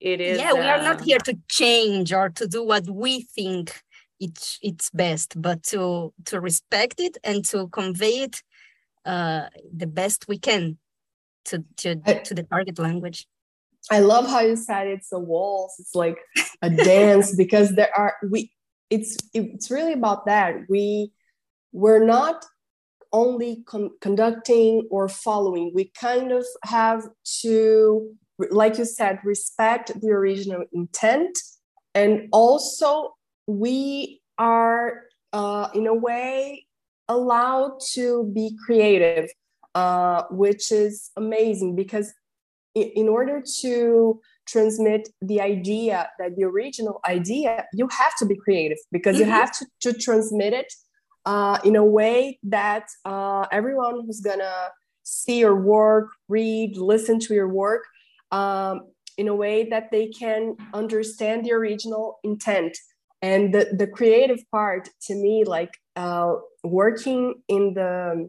it 0.00 0.20
is 0.20 0.38
yeah 0.38 0.52
we 0.52 0.60
are 0.60 0.82
not 0.82 1.00
uh, 1.00 1.04
here 1.04 1.18
to 1.18 1.36
change 1.48 2.12
or 2.12 2.28
to 2.28 2.46
do 2.46 2.64
what 2.64 2.88
we 2.88 3.22
think 3.22 3.82
it's 4.20 4.58
it's 4.62 4.90
best 4.90 5.40
but 5.40 5.62
to 5.62 6.12
to 6.24 6.40
respect 6.40 7.00
it 7.00 7.16
and 7.24 7.44
to 7.44 7.68
convey 7.68 8.22
it 8.26 8.42
uh 9.06 9.46
the 9.72 9.86
best 9.86 10.26
we 10.28 10.38
can 10.38 10.76
to 11.46 11.64
to 11.78 12.00
I, 12.06 12.14
to 12.14 12.34
the 12.34 12.42
target 12.44 12.78
language. 12.78 13.26
I 13.90 14.00
love 14.00 14.26
how 14.26 14.40
you 14.40 14.56
said 14.56 14.86
it's 14.86 15.12
a 15.12 15.18
waltz 15.18 15.78
it's 15.78 15.94
like 15.94 16.18
a 16.62 16.70
dance 16.70 17.36
because 17.42 17.74
there 17.74 17.90
are 17.94 18.14
we 18.30 18.50
it's 18.90 19.16
it's 19.32 19.70
really 19.70 19.92
about 19.92 20.26
that. 20.26 20.54
We 20.68 21.12
we're 21.72 22.04
not 22.04 22.44
only 23.12 23.62
con- 23.66 23.90
conducting 24.00 24.88
or 24.90 25.08
following. 25.08 25.72
We 25.74 25.92
kind 25.98 26.32
of 26.32 26.44
have 26.64 27.06
to 27.42 28.16
like 28.38 28.78
you 28.78 28.84
said, 28.84 29.18
respect 29.24 29.92
the 30.00 30.10
original 30.10 30.64
intent. 30.72 31.36
And 31.94 32.28
also, 32.32 33.14
we 33.46 34.20
are, 34.38 35.02
uh, 35.32 35.68
in 35.74 35.86
a 35.86 35.94
way, 35.94 36.66
allowed 37.08 37.78
to 37.92 38.30
be 38.34 38.56
creative, 38.64 39.30
uh, 39.74 40.22
which 40.30 40.70
is 40.70 41.10
amazing 41.16 41.74
because 41.74 42.12
in, 42.74 42.90
in 42.94 43.08
order 43.08 43.42
to 43.60 44.20
transmit 44.46 45.08
the 45.22 45.40
idea 45.40 46.08
that 46.18 46.36
the 46.36 46.44
original 46.44 47.00
idea, 47.08 47.66
you 47.72 47.88
have 47.88 48.14
to 48.18 48.26
be 48.26 48.36
creative 48.36 48.78
because 48.92 49.16
mm-hmm. 49.16 49.26
you 49.26 49.30
have 49.30 49.52
to, 49.52 49.66
to 49.80 49.92
transmit 49.92 50.52
it 50.52 50.72
uh, 51.26 51.58
in 51.64 51.76
a 51.76 51.84
way 51.84 52.38
that 52.42 52.86
uh, 53.04 53.46
everyone 53.50 54.04
who's 54.04 54.20
gonna 54.20 54.68
see 55.02 55.40
your 55.40 55.56
work, 55.56 56.08
read, 56.28 56.76
listen 56.76 57.18
to 57.20 57.34
your 57.34 57.48
work 57.48 57.84
um, 58.30 58.82
in 59.16 59.28
a 59.28 59.34
way 59.34 59.68
that 59.68 59.90
they 59.90 60.08
can 60.08 60.56
understand 60.72 61.44
the 61.44 61.52
original 61.52 62.18
intent 62.24 62.76
and 63.22 63.54
the, 63.54 63.74
the 63.78 63.86
creative 63.86 64.40
part 64.50 64.88
to 65.00 65.14
me 65.14 65.44
like 65.44 65.70
uh, 65.96 66.34
working 66.62 67.34
in 67.48 67.74
the 67.74 68.28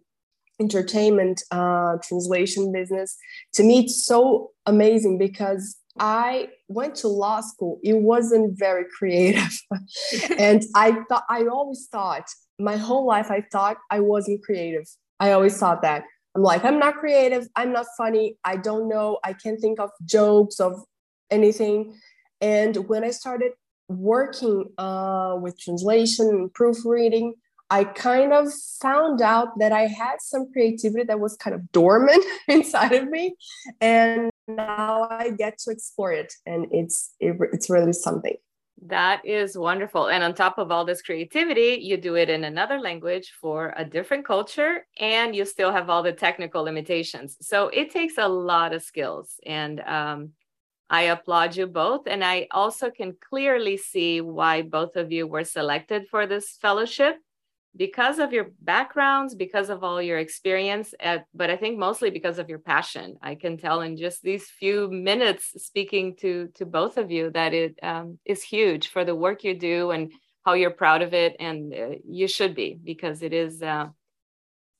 entertainment 0.59 1.41
uh, 1.51 1.97
translation 2.03 2.71
business 2.71 3.17
to 3.53 3.63
me 3.63 3.79
it's 3.79 4.05
so 4.05 4.51
amazing 4.65 5.17
because 5.17 5.77
i 6.00 6.47
went 6.67 6.95
to 6.95 7.07
law 7.07 7.41
school 7.41 7.79
it 7.83 7.97
wasn't 7.97 8.57
very 8.57 8.85
creative 8.97 9.59
and 10.38 10.63
i 10.75 10.91
thought 11.09 11.24
i 11.29 11.45
always 11.45 11.88
thought 11.91 12.27
my 12.59 12.77
whole 12.77 13.05
life 13.05 13.31
i 13.31 13.41
thought 13.51 13.77
i 13.91 14.00
wasn't 14.00 14.41
creative 14.43 14.85
i 15.19 15.31
always 15.31 15.57
thought 15.57 15.81
that 15.81 16.03
I'm 16.35 16.43
like, 16.43 16.65
I'm 16.65 16.79
not 16.79 16.95
creative. 16.95 17.47
I'm 17.55 17.71
not 17.71 17.85
funny. 17.97 18.38
I 18.43 18.57
don't 18.57 18.89
know. 18.89 19.19
I 19.24 19.31
can't 19.33 19.59
think 19.59 19.79
of 19.79 19.89
jokes 20.03 20.59
of 20.59 20.74
anything. 21.31 21.95
And 22.41 22.75
when 22.89 23.05
I 23.05 23.12
started 23.12 23.53
working 23.88 24.65
uh, 24.77 25.38
with 25.39 25.57
translation 25.59 26.50
proofreading, 26.53 27.35
I 27.69 27.84
kind 27.84 28.31
of 28.31 28.48
found 28.81 29.22
out 29.22 29.57
that 29.60 29.72
I 29.72 29.88
had 29.88 30.17
some 30.19 30.51
creativity 30.51 31.03
that 31.05 31.19
was 31.19 31.36
kind 31.36 31.55
of 31.55 31.72
dormant 31.72 32.24
inside 32.48 32.93
of 32.93 33.10
me, 33.10 33.36
and 33.81 34.29
now 34.48 35.07
I 35.10 35.31
get 35.31 35.57
to 35.60 35.72
explore 35.72 36.12
it, 36.12 36.34
and 36.45 36.67
it's 36.72 37.13
it, 37.19 37.36
it's 37.51 37.69
really 37.69 37.93
something. 37.93 38.36
That 38.88 39.25
is 39.25 39.57
wonderful. 39.57 40.10
And 40.10 40.24
on 40.24 40.36
top 40.36 40.57
of 40.57 40.69
all 40.69 40.86
this 40.86 41.01
creativity, 41.01 41.79
you 41.81 41.98
do 41.98 42.15
it 42.15 42.29
in 42.29 42.43
another 42.43 42.79
language 42.79 43.34
for 43.41 43.74
a 43.75 43.86
different 43.86 44.25
culture, 44.25 44.86
and 45.00 45.36
you 45.36 45.45
still 45.45 45.72
have 45.72 45.89
all 45.89 46.03
the 46.03 46.13
technical 46.13 46.63
limitations. 46.63 47.38
So 47.41 47.69
it 47.69 47.89
takes 47.89 48.17
a 48.17 48.27
lot 48.27 48.74
of 48.74 48.84
skills. 48.84 49.39
And 49.45 49.79
um, 49.79 50.31
I 50.89 51.03
applaud 51.03 51.55
you 51.55 51.67
both. 51.67 52.05
And 52.05 52.24
I 52.24 52.48
also 52.51 52.91
can 52.91 53.15
clearly 53.27 53.77
see 53.77 54.22
why 54.22 54.62
both 54.62 54.98
of 54.98 55.12
you 55.12 55.25
were 55.25 55.45
selected 55.45 56.07
for 56.12 56.27
this 56.27 56.57
fellowship 56.62 57.15
because 57.75 58.20
of 58.20 58.32
your 58.32 58.51
backgrounds, 58.62 59.36
because 59.36 59.70
of 59.70 59.84
all 59.84 60.01
your 60.01 60.17
experience, 60.17 60.94
at, 61.00 61.25
but 61.34 61.50
I 61.50 61.58
think 61.58 61.77
mostly 61.77 62.10
because 62.10 62.39
of 62.39 62.50
your 62.50 62.60
passion. 62.60 63.17
I 63.22 63.36
can 63.36 63.58
tell 63.58 63.82
in 63.82 63.98
just 63.98 64.22
these 64.22 64.46
few 64.46 64.89
minutes 64.89 65.51
speaking 65.58 66.15
to 66.17 66.50
to 66.55 66.65
both 66.65 66.98
of 66.98 67.12
you 67.12 67.32
that 67.32 67.53
it 67.53 67.77
um, 67.84 68.20
is 68.25 68.41
huge 68.44 68.88
for 68.88 69.03
the 69.03 69.15
work 69.15 69.44
you 69.44 69.58
do 69.58 69.91
and 69.91 70.12
how 70.46 70.53
you're 70.53 70.72
proud 70.72 71.01
of 71.01 71.13
it, 71.13 71.36
and 71.39 71.74
uh, 71.74 71.96
you 72.08 72.27
should 72.27 72.55
be 72.55 72.79
because 72.82 73.22
it 73.22 73.34
is. 73.34 73.62
Uh, 73.62 73.88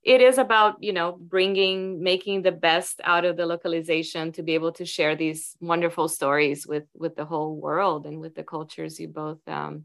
it 0.04 0.22
is 0.22 0.38
about 0.38 0.76
you 0.84 0.94
know 0.94 1.18
bringing 1.20 2.02
making 2.02 2.44
the 2.44 2.52
best 2.52 3.02
out 3.04 3.26
of 3.26 3.36
the 3.36 3.46
localization 3.46 4.32
to 4.32 4.44
be 4.44 4.54
able 4.54 4.72
to 4.72 4.86
share 4.86 5.16
these 5.16 5.58
wonderful 5.60 6.08
stories 6.08 6.68
with 6.68 6.84
with 6.94 7.16
the 7.16 7.26
whole 7.26 7.56
world 7.56 8.06
and 8.06 8.20
with 8.22 8.36
the 8.36 8.44
cultures 8.44 9.00
you 9.00 9.08
both 9.08 9.40
um, 9.48 9.84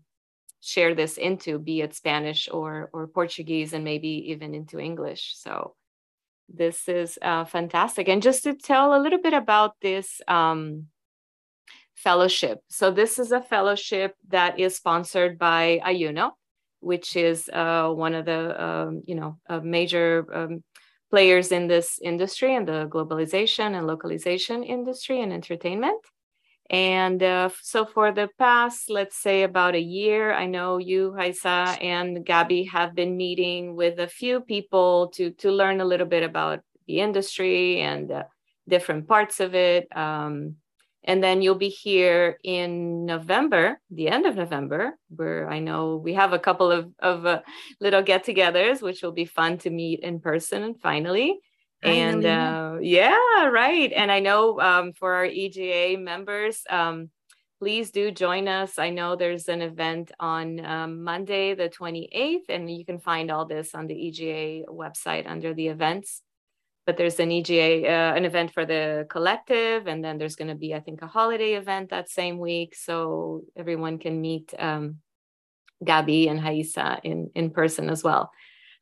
share 0.60 0.94
this 0.94 1.16
into, 1.16 1.58
be 1.58 1.80
it 1.80 1.94
Spanish 1.94 2.48
or 2.50 2.90
or 2.92 3.06
Portuguese, 3.06 3.72
and 3.72 3.84
maybe 3.84 4.30
even 4.30 4.54
into 4.54 4.78
English. 4.78 5.34
So 5.36 5.74
this 6.48 6.88
is 6.88 7.18
uh, 7.22 7.44
fantastic. 7.44 8.08
And 8.08 8.22
just 8.22 8.42
to 8.44 8.54
tell 8.54 8.94
a 8.94 9.00
little 9.00 9.20
bit 9.20 9.34
about 9.34 9.76
this 9.80 10.20
um, 10.28 10.86
fellowship. 11.94 12.60
So 12.68 12.90
this 12.90 13.18
is 13.18 13.32
a 13.32 13.42
fellowship 13.42 14.14
that 14.28 14.58
is 14.58 14.76
sponsored 14.76 15.38
by 15.38 15.80
Iyuno, 15.84 16.32
which 16.80 17.14
is 17.16 17.48
uh, 17.52 17.90
one 17.90 18.14
of 18.14 18.24
the 18.24 18.64
um, 18.64 19.02
you 19.06 19.14
know 19.14 19.38
uh, 19.48 19.60
major 19.60 20.26
um, 20.32 20.64
players 21.10 21.52
in 21.52 21.66
this 21.66 21.98
industry 22.02 22.54
and 22.54 22.66
the 22.66 22.88
globalization 22.88 23.76
and 23.76 23.86
localization 23.86 24.62
industry 24.62 25.20
and 25.20 25.32
entertainment 25.32 26.00
And 26.70 27.20
uh, 27.20 27.50
so 27.62 27.84
for 27.84 28.12
the 28.12 28.28
past, 28.38 28.90
let's 28.90 29.16
say 29.16 29.42
about 29.42 29.74
a 29.74 29.80
year, 29.80 30.32
I 30.32 30.46
know 30.46 30.78
you, 30.78 31.12
Raissa, 31.16 31.76
and 31.82 32.24
Gabi 32.24 32.68
have 32.70 32.94
been 32.94 33.16
meeting 33.16 33.74
with 33.74 33.98
a 33.98 34.06
few 34.06 34.40
people 34.40 35.08
to 35.14 35.32
to 35.32 35.50
learn 35.50 35.80
a 35.80 35.84
little 35.84 36.06
bit 36.06 36.22
about 36.22 36.60
the 36.86 37.00
industry 37.00 37.80
and 37.80 38.12
uh, 38.12 38.22
different 38.68 39.08
parts 39.08 39.40
of 39.40 39.54
it. 39.54 39.88
Um, 39.96 40.56
and 41.02 41.24
then 41.24 41.42
you'll 41.42 41.54
be 41.54 41.70
here 41.70 42.38
in 42.44 43.06
November, 43.06 43.80
the 43.90 44.08
end 44.08 44.26
of 44.26 44.36
November, 44.36 44.98
where 45.08 45.50
I 45.50 45.58
know 45.58 45.96
we 45.96 46.14
have 46.14 46.32
a 46.32 46.38
couple 46.38 46.70
of, 46.70 46.92
of 47.00 47.26
uh, 47.26 47.40
little 47.80 48.02
get 48.02 48.24
togethers, 48.24 48.82
which 48.82 49.02
will 49.02 49.12
be 49.12 49.24
fun 49.24 49.58
to 49.58 49.70
meet 49.70 50.00
in 50.00 50.20
person 50.20 50.62
And 50.62 50.80
finally. 50.80 51.40
And 51.82 52.24
uh, 52.26 52.76
yeah, 52.80 53.46
right. 53.46 53.92
And 53.92 54.10
I 54.10 54.20
know 54.20 54.60
um, 54.60 54.92
for 54.92 55.14
our 55.14 55.24
EGA 55.24 55.98
members, 55.98 56.62
um, 56.68 57.10
please 57.58 57.90
do 57.90 58.10
join 58.10 58.48
us. 58.48 58.78
I 58.78 58.90
know 58.90 59.16
there's 59.16 59.48
an 59.48 59.62
event 59.62 60.12
on 60.20 60.64
um, 60.64 61.02
Monday, 61.04 61.54
the 61.54 61.68
28th, 61.68 62.48
and 62.48 62.70
you 62.70 62.84
can 62.84 62.98
find 62.98 63.30
all 63.30 63.46
this 63.46 63.74
on 63.74 63.86
the 63.86 63.94
EGA 63.94 64.66
website 64.70 65.26
under 65.26 65.54
the 65.54 65.68
events 65.68 66.22
but 66.90 66.96
there's 66.96 67.20
an 67.20 67.30
EGA, 67.30 67.86
uh, 67.86 68.14
an 68.16 68.24
event 68.24 68.52
for 68.52 68.66
the 68.66 69.06
collective, 69.08 69.86
and 69.86 70.04
then 70.04 70.18
there's 70.18 70.34
going 70.34 70.48
to 70.48 70.56
be, 70.56 70.74
I 70.74 70.80
think, 70.80 71.02
a 71.02 71.06
holiday 71.06 71.52
event 71.52 71.90
that 71.90 72.10
same 72.10 72.38
week, 72.38 72.74
so 72.74 73.42
everyone 73.56 73.98
can 73.98 74.20
meet 74.20 74.52
um, 74.58 74.96
Gabi 75.84 76.28
and 76.28 76.40
Raissa 76.40 76.98
in 77.04 77.30
in 77.36 77.50
person 77.50 77.90
as 77.90 78.02
well. 78.02 78.32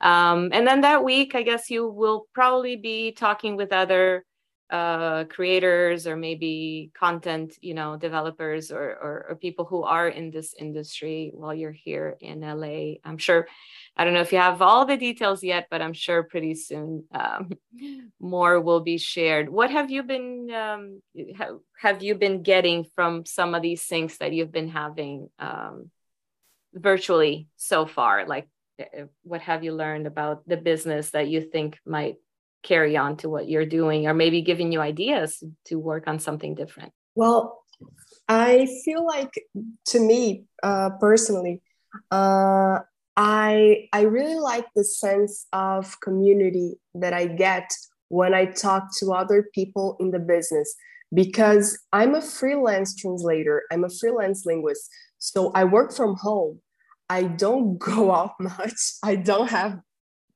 Um, 0.00 0.50
and 0.52 0.67
then 0.67 0.83
that 0.83 1.05
week, 1.05 1.35
I 1.35 1.43
guess 1.43 1.71
you 1.71 1.88
will 1.88 2.26
probably 2.33 2.76
be 2.76 3.12
talking 3.12 3.57
with 3.57 3.73
other 3.73 4.25
uh, 4.71 5.25
creators 5.25 6.07
or 6.07 6.14
maybe 6.14 6.90
content, 6.93 7.55
you 7.62 7.73
know, 7.73 7.97
developers 7.97 8.71
or, 8.71 8.83
or, 8.83 9.26
or 9.31 9.37
people 9.37 9.64
who 9.64 9.83
are 9.83 10.09
in 10.09 10.31
this 10.31 10.55
industry 10.59 11.31
while 11.33 11.55
you're 11.55 11.73
here 11.73 12.17
in 12.21 12.40
LA. 12.40 12.97
I'm 13.02 13.19
sure. 13.19 13.49
I 13.97 14.05
don't 14.05 14.12
know 14.12 14.21
if 14.21 14.33
you 14.33 14.38
have 14.38 14.61
all 14.61 14.85
the 14.85 14.97
details 14.97 15.43
yet, 15.43 15.69
but 15.71 15.81
I'm 15.81 15.95
sure 15.95 16.23
pretty 16.23 16.55
soon 16.55 17.05
um, 17.12 17.50
more 18.21 18.61
will 18.61 18.81
be 18.81 18.99
shared. 18.99 19.49
What 19.49 19.71
have 19.71 19.90
you 19.90 20.02
been 20.02 20.50
um, 20.50 21.02
have, 21.37 21.57
have 21.81 22.02
you 22.02 22.14
been 22.14 22.43
getting 22.43 22.85
from 22.95 23.25
some 23.25 23.55
of 23.55 23.62
these 23.62 23.85
things 23.85 24.19
that 24.19 24.35
you've 24.35 24.52
been 24.52 24.69
having 24.69 25.31
um, 25.38 25.90
virtually 26.75 27.49
so 27.57 27.87
far? 27.87 28.26
Like, 28.26 28.49
what 29.23 29.41
have 29.43 29.65
you 29.65 29.73
learned 29.73 30.07
about 30.07 30.47
the 30.49 30.57
business 30.57 31.11
that 31.11 31.29
you 31.29 31.41
think 31.41 31.79
might 31.87 32.17
carry 32.63 32.97
on 32.97 33.17
to 33.19 33.29
what 33.29 33.49
you're 33.49 33.67
doing 33.67 34.07
or 34.07 34.15
maybe 34.15 34.43
giving 34.43 34.73
you 34.73 34.81
ideas 34.81 35.43
to 35.67 35.77
work 35.77 36.09
on 36.09 36.19
something 36.19 36.55
different? 36.55 36.93
Well 37.15 37.59
i 38.29 38.69
feel 38.85 39.05
like 39.07 39.33
to 39.87 39.99
me 39.99 40.45
uh, 40.63 40.91
personally 41.01 41.63
uh, 42.11 42.79
i 43.17 43.89
i 43.93 44.03
really 44.03 44.39
like 44.39 44.67
the 44.77 44.85
sense 44.85 45.47
of 45.53 45.99
community 46.01 46.77
that 46.95 47.13
i 47.13 47.27
get 47.27 47.71
when 48.09 48.35
i 48.35 48.45
talk 48.45 48.85
to 48.99 49.13
other 49.13 49.49
people 49.55 49.97
in 50.01 50.11
the 50.11 50.19
business 50.19 50.75
because 51.15 51.79
i'm 51.93 52.15
a 52.15 52.23
freelance 52.23 52.95
translator 52.95 53.63
i'm 53.73 53.85
a 53.85 53.91
freelance 54.01 54.45
linguist 54.45 54.89
so 55.19 55.51
i 55.55 55.65
work 55.65 55.93
from 55.93 56.15
home 56.17 56.61
i 57.11 57.23
don't 57.23 57.79
go 57.91 58.12
out 58.12 58.35
much. 58.41 58.95
I 59.03 59.17
don't 59.17 59.49
have 59.50 59.81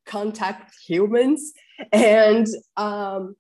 contact 0.06 0.74
humans. 0.86 1.52
And 1.92 2.46
um, 2.76 3.36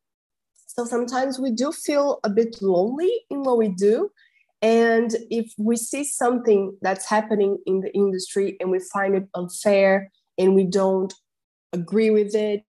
so 0.66 0.84
sometimes 0.84 1.38
we 1.38 1.50
do 1.50 1.72
feel 1.72 2.20
a 2.24 2.30
bit 2.30 2.62
lonely 2.62 3.12
in 3.30 3.42
what 3.42 3.58
we 3.58 3.68
do. 3.68 4.10
And 4.60 5.14
if 5.28 5.52
we 5.58 5.76
see 5.76 6.04
something 6.04 6.76
that's 6.82 7.08
happening 7.08 7.58
in 7.66 7.80
the 7.80 7.92
industry 7.94 8.56
and 8.60 8.70
we 8.70 8.78
find 8.92 9.16
it 9.16 9.24
unfair 9.34 10.10
and 10.38 10.54
we 10.54 10.64
don't 10.64 11.12
agree 11.72 12.10
with 12.10 12.34
it 12.34 12.64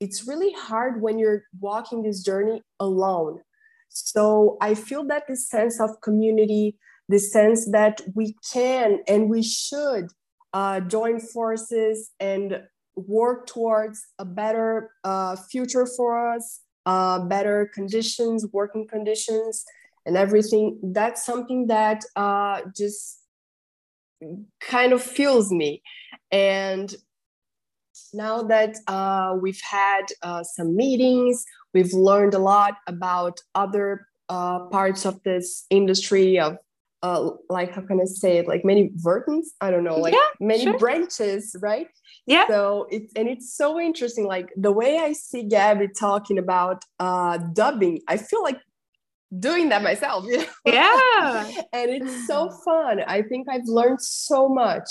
it's 0.00 0.26
really 0.26 0.52
hard 0.52 1.00
when 1.00 1.18
you're 1.18 1.44
walking 1.60 2.02
this 2.02 2.22
journey 2.22 2.62
alone. 2.78 3.40
So 3.88 4.58
i 4.60 4.74
feel 4.74 5.04
that 5.04 5.24
this 5.28 5.48
sense 5.48 5.80
of 5.80 6.00
community 6.02 6.76
the 7.08 7.18
sense 7.18 7.70
that 7.70 8.00
we 8.14 8.34
can 8.52 9.00
and 9.06 9.28
we 9.28 9.42
should 9.42 10.08
uh, 10.52 10.80
join 10.80 11.20
forces 11.20 12.10
and 12.20 12.62
work 12.96 13.46
towards 13.46 14.06
a 14.18 14.24
better 14.24 14.90
uh, 15.02 15.36
future 15.36 15.86
for 15.86 16.34
us, 16.34 16.60
uh, 16.86 17.18
better 17.18 17.70
conditions, 17.74 18.46
working 18.52 18.86
conditions, 18.86 19.64
and 20.06 20.16
everything. 20.16 20.78
That's 20.82 21.24
something 21.24 21.66
that 21.66 22.04
uh, 22.14 22.62
just 22.76 23.20
kind 24.60 24.92
of 24.92 25.02
fuels 25.02 25.50
me. 25.50 25.82
And 26.30 26.94
now 28.12 28.42
that 28.42 28.76
uh, 28.86 29.36
we've 29.40 29.60
had 29.60 30.06
uh, 30.22 30.42
some 30.42 30.76
meetings, 30.76 31.44
we've 31.72 31.92
learned 31.92 32.34
a 32.34 32.38
lot 32.38 32.76
about 32.86 33.40
other 33.54 34.06
uh, 34.28 34.60
parts 34.66 35.04
of 35.04 35.22
this 35.22 35.66
industry 35.70 36.38
of 36.38 36.58
uh, 37.04 37.30
like 37.50 37.70
how 37.70 37.82
can 37.82 38.00
I 38.00 38.06
say 38.06 38.38
it? 38.38 38.48
Like 38.48 38.64
many 38.64 38.90
versions, 38.94 39.52
I 39.60 39.70
don't 39.70 39.84
know, 39.84 39.98
like 39.98 40.14
yeah, 40.14 40.30
many 40.40 40.64
sure. 40.64 40.78
branches, 40.78 41.54
right? 41.60 41.88
Yeah. 42.26 42.46
So 42.48 42.86
it's 42.90 43.12
and 43.14 43.28
it's 43.28 43.54
so 43.54 43.78
interesting. 43.78 44.26
Like 44.26 44.48
the 44.56 44.72
way 44.72 44.98
I 44.98 45.12
see 45.12 45.46
Gabi 45.46 45.88
talking 45.98 46.38
about 46.38 46.82
uh 46.98 47.36
dubbing, 47.52 48.00
I 48.08 48.16
feel 48.16 48.42
like 48.42 48.58
doing 49.38 49.68
that 49.68 49.82
myself. 49.82 50.24
You 50.30 50.38
know? 50.38 50.46
Yeah. 50.64 51.50
and 51.74 51.90
it's 51.90 52.26
so 52.30 52.48
fun. 52.64 53.02
I 53.06 53.20
think 53.20 53.48
I've 53.50 53.66
learned 53.66 54.00
so 54.00 54.48
much 54.48 54.88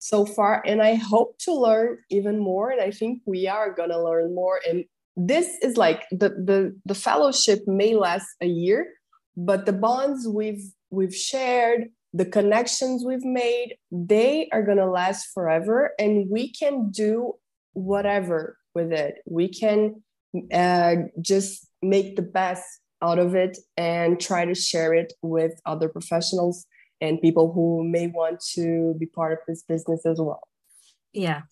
so 0.00 0.26
far, 0.26 0.64
and 0.66 0.82
I 0.82 0.94
hope 0.96 1.38
to 1.46 1.54
learn 1.54 1.98
even 2.10 2.40
more. 2.40 2.72
And 2.72 2.80
I 2.80 2.90
think 2.90 3.20
we 3.24 3.46
are 3.46 3.72
gonna 3.72 4.02
learn 4.02 4.34
more. 4.34 4.58
And 4.68 4.84
this 5.16 5.46
is 5.62 5.76
like 5.76 6.02
the 6.10 6.30
the 6.30 6.76
the 6.86 6.96
fellowship 6.96 7.60
may 7.68 7.94
last 7.94 8.26
a 8.40 8.46
year, 8.46 8.88
but 9.36 9.66
the 9.66 9.72
bonds 9.72 10.28
we've 10.28 10.72
we've 10.90 11.14
shared, 11.14 11.88
the 12.12 12.26
connections 12.26 13.04
we've 13.04 13.24
made, 13.24 13.76
they 13.90 14.48
are 14.52 14.62
going 14.62 14.78
to 14.78 14.86
last 14.86 15.28
forever. 15.32 15.92
And 15.98 16.28
we 16.28 16.52
can 16.52 16.90
do 16.90 17.34
whatever 17.72 18.58
with 18.74 18.92
it. 18.92 19.16
We 19.26 19.48
can 19.48 20.02
uh, 20.52 20.94
just 21.20 21.66
make 21.80 22.16
the 22.16 22.22
best 22.22 22.64
out 23.00 23.18
of 23.18 23.34
it 23.34 23.58
and 23.76 24.20
try 24.20 24.44
to 24.44 24.54
share 24.54 24.94
it 24.94 25.12
with 25.22 25.52
other 25.66 25.88
professionals 25.88 26.66
and 27.00 27.20
people 27.20 27.52
who 27.52 27.82
may 27.82 28.06
want 28.06 28.40
to 28.54 28.94
be 28.98 29.06
part 29.06 29.32
of 29.32 29.38
this 29.48 29.62
business 29.62 30.06
as 30.06 30.18
well. 30.20 30.46
Yeah. 31.12 31.42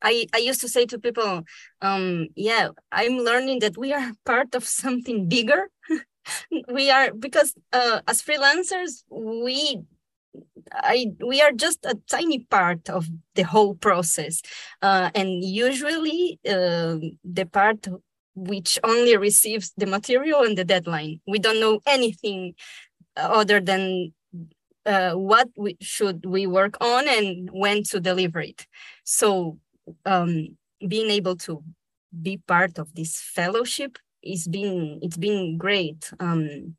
I, 0.00 0.26
I 0.34 0.38
used 0.38 0.60
to 0.60 0.68
say 0.68 0.86
to 0.86 0.98
people, 0.98 1.42
um, 1.80 2.28
yeah, 2.36 2.68
I'm 2.92 3.18
learning 3.18 3.60
that 3.60 3.76
we 3.76 3.92
are 3.92 4.12
part 4.24 4.54
of 4.54 4.64
something 4.64 5.28
bigger 5.28 5.68
we 6.68 6.90
are 6.90 7.12
because 7.12 7.54
uh, 7.72 8.00
as 8.06 8.22
freelancers 8.22 9.04
we 9.10 9.80
I 10.72 11.12
we 11.24 11.40
are 11.42 11.52
just 11.52 11.84
a 11.84 11.96
tiny 12.08 12.40
part 12.40 12.88
of 12.88 13.08
the 13.34 13.42
whole 13.42 13.74
process, 13.74 14.42
uh, 14.82 15.10
and 15.14 15.44
usually 15.44 16.38
uh, 16.48 16.96
the 17.24 17.46
part 17.50 17.86
which 18.34 18.78
only 18.82 19.16
receives 19.16 19.72
the 19.76 19.86
material 19.86 20.42
and 20.42 20.58
the 20.58 20.64
deadline. 20.64 21.20
We 21.26 21.38
don't 21.38 21.60
know 21.60 21.80
anything 21.86 22.54
other 23.16 23.60
than 23.60 24.12
uh, 24.86 25.12
what 25.14 25.48
we 25.56 25.76
should 25.80 26.26
we 26.26 26.46
work 26.46 26.76
on 26.80 27.08
and 27.08 27.50
when 27.52 27.82
to 27.84 28.00
deliver 28.00 28.40
it. 28.40 28.66
So 29.04 29.58
um, 30.06 30.56
being 30.86 31.10
able 31.10 31.36
to 31.36 31.62
be 32.22 32.38
part 32.38 32.78
of 32.78 32.94
this 32.94 33.20
fellowship 33.20 33.98
it's 34.24 34.46
been 34.46 34.98
it's 35.02 35.16
been 35.16 35.58
great. 35.58 36.10
Um, 36.18 36.76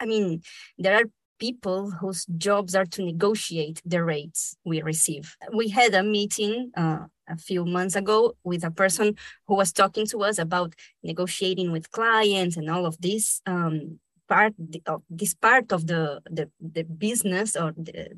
I 0.00 0.06
mean, 0.06 0.42
there 0.78 0.94
are 0.94 1.04
people 1.38 1.90
whose 1.90 2.24
jobs 2.38 2.74
are 2.74 2.86
to 2.86 3.04
negotiate 3.04 3.82
the 3.84 4.02
rates 4.04 4.56
we 4.64 4.80
receive. 4.80 5.36
We 5.52 5.68
had 5.68 5.92
a 5.92 6.02
meeting 6.02 6.70
uh, 6.76 7.06
a 7.28 7.36
few 7.36 7.64
months 7.64 7.96
ago 7.96 8.36
with 8.44 8.62
a 8.64 8.70
person 8.70 9.16
who 9.48 9.56
was 9.56 9.72
talking 9.72 10.06
to 10.06 10.22
us 10.22 10.38
about 10.38 10.74
negotiating 11.02 11.72
with 11.72 11.90
clients 11.90 12.56
and 12.56 12.70
all 12.70 12.86
of 12.86 13.00
this 13.00 13.42
um, 13.46 13.98
part 14.28 14.54
of 14.86 15.02
this 15.10 15.34
part 15.34 15.72
of 15.72 15.86
the, 15.86 16.20
the 16.30 16.48
the 16.60 16.84
business 16.84 17.56
or 17.56 17.72
the 17.76 18.10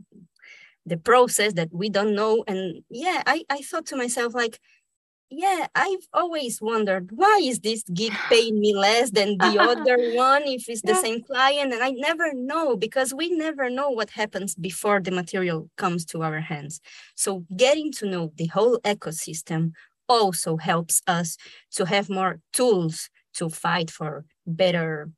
the 0.86 0.98
process 0.98 1.54
that 1.54 1.70
we 1.72 1.88
don't 1.88 2.14
know. 2.14 2.44
And 2.46 2.82
yeah, 2.90 3.22
I 3.26 3.44
I 3.48 3.60
thought 3.62 3.86
to 3.86 3.96
myself 3.96 4.34
like 4.34 4.60
yeah 5.30 5.66
i've 5.74 6.06
always 6.12 6.60
wondered 6.60 7.10
why 7.12 7.40
is 7.42 7.60
this 7.60 7.82
gig 7.94 8.12
paying 8.28 8.60
me 8.60 8.74
less 8.74 9.10
than 9.10 9.36
the 9.38 9.58
other 9.60 10.12
one 10.14 10.42
if 10.44 10.68
it's 10.68 10.82
the 10.82 10.92
yeah. 10.92 11.00
same 11.00 11.22
client 11.22 11.72
and 11.72 11.82
i 11.82 11.90
never 11.90 12.32
know 12.34 12.76
because 12.76 13.12
we 13.12 13.30
never 13.30 13.68
know 13.70 13.90
what 13.90 14.10
happens 14.10 14.54
before 14.54 15.00
the 15.00 15.10
material 15.10 15.68
comes 15.76 16.04
to 16.04 16.22
our 16.22 16.40
hands 16.40 16.80
so 17.14 17.44
getting 17.56 17.90
to 17.90 18.06
know 18.06 18.32
the 18.36 18.46
whole 18.46 18.78
ecosystem 18.80 19.72
also 20.08 20.56
helps 20.56 21.02
us 21.06 21.36
to 21.72 21.86
have 21.86 22.10
more 22.10 22.40
tools 22.52 23.08
to 23.32 23.48
fight 23.48 23.90
for 23.90 24.24
better 24.46 25.10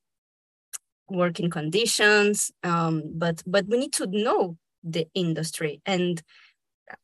working 1.08 1.50
conditions, 1.50 2.50
um, 2.62 3.02
but 3.14 3.42
but 3.46 3.66
we 3.68 3.78
need 3.78 3.92
to 3.94 4.06
know 4.06 4.56
the 4.82 5.06
industry. 5.14 5.80
And 5.86 6.22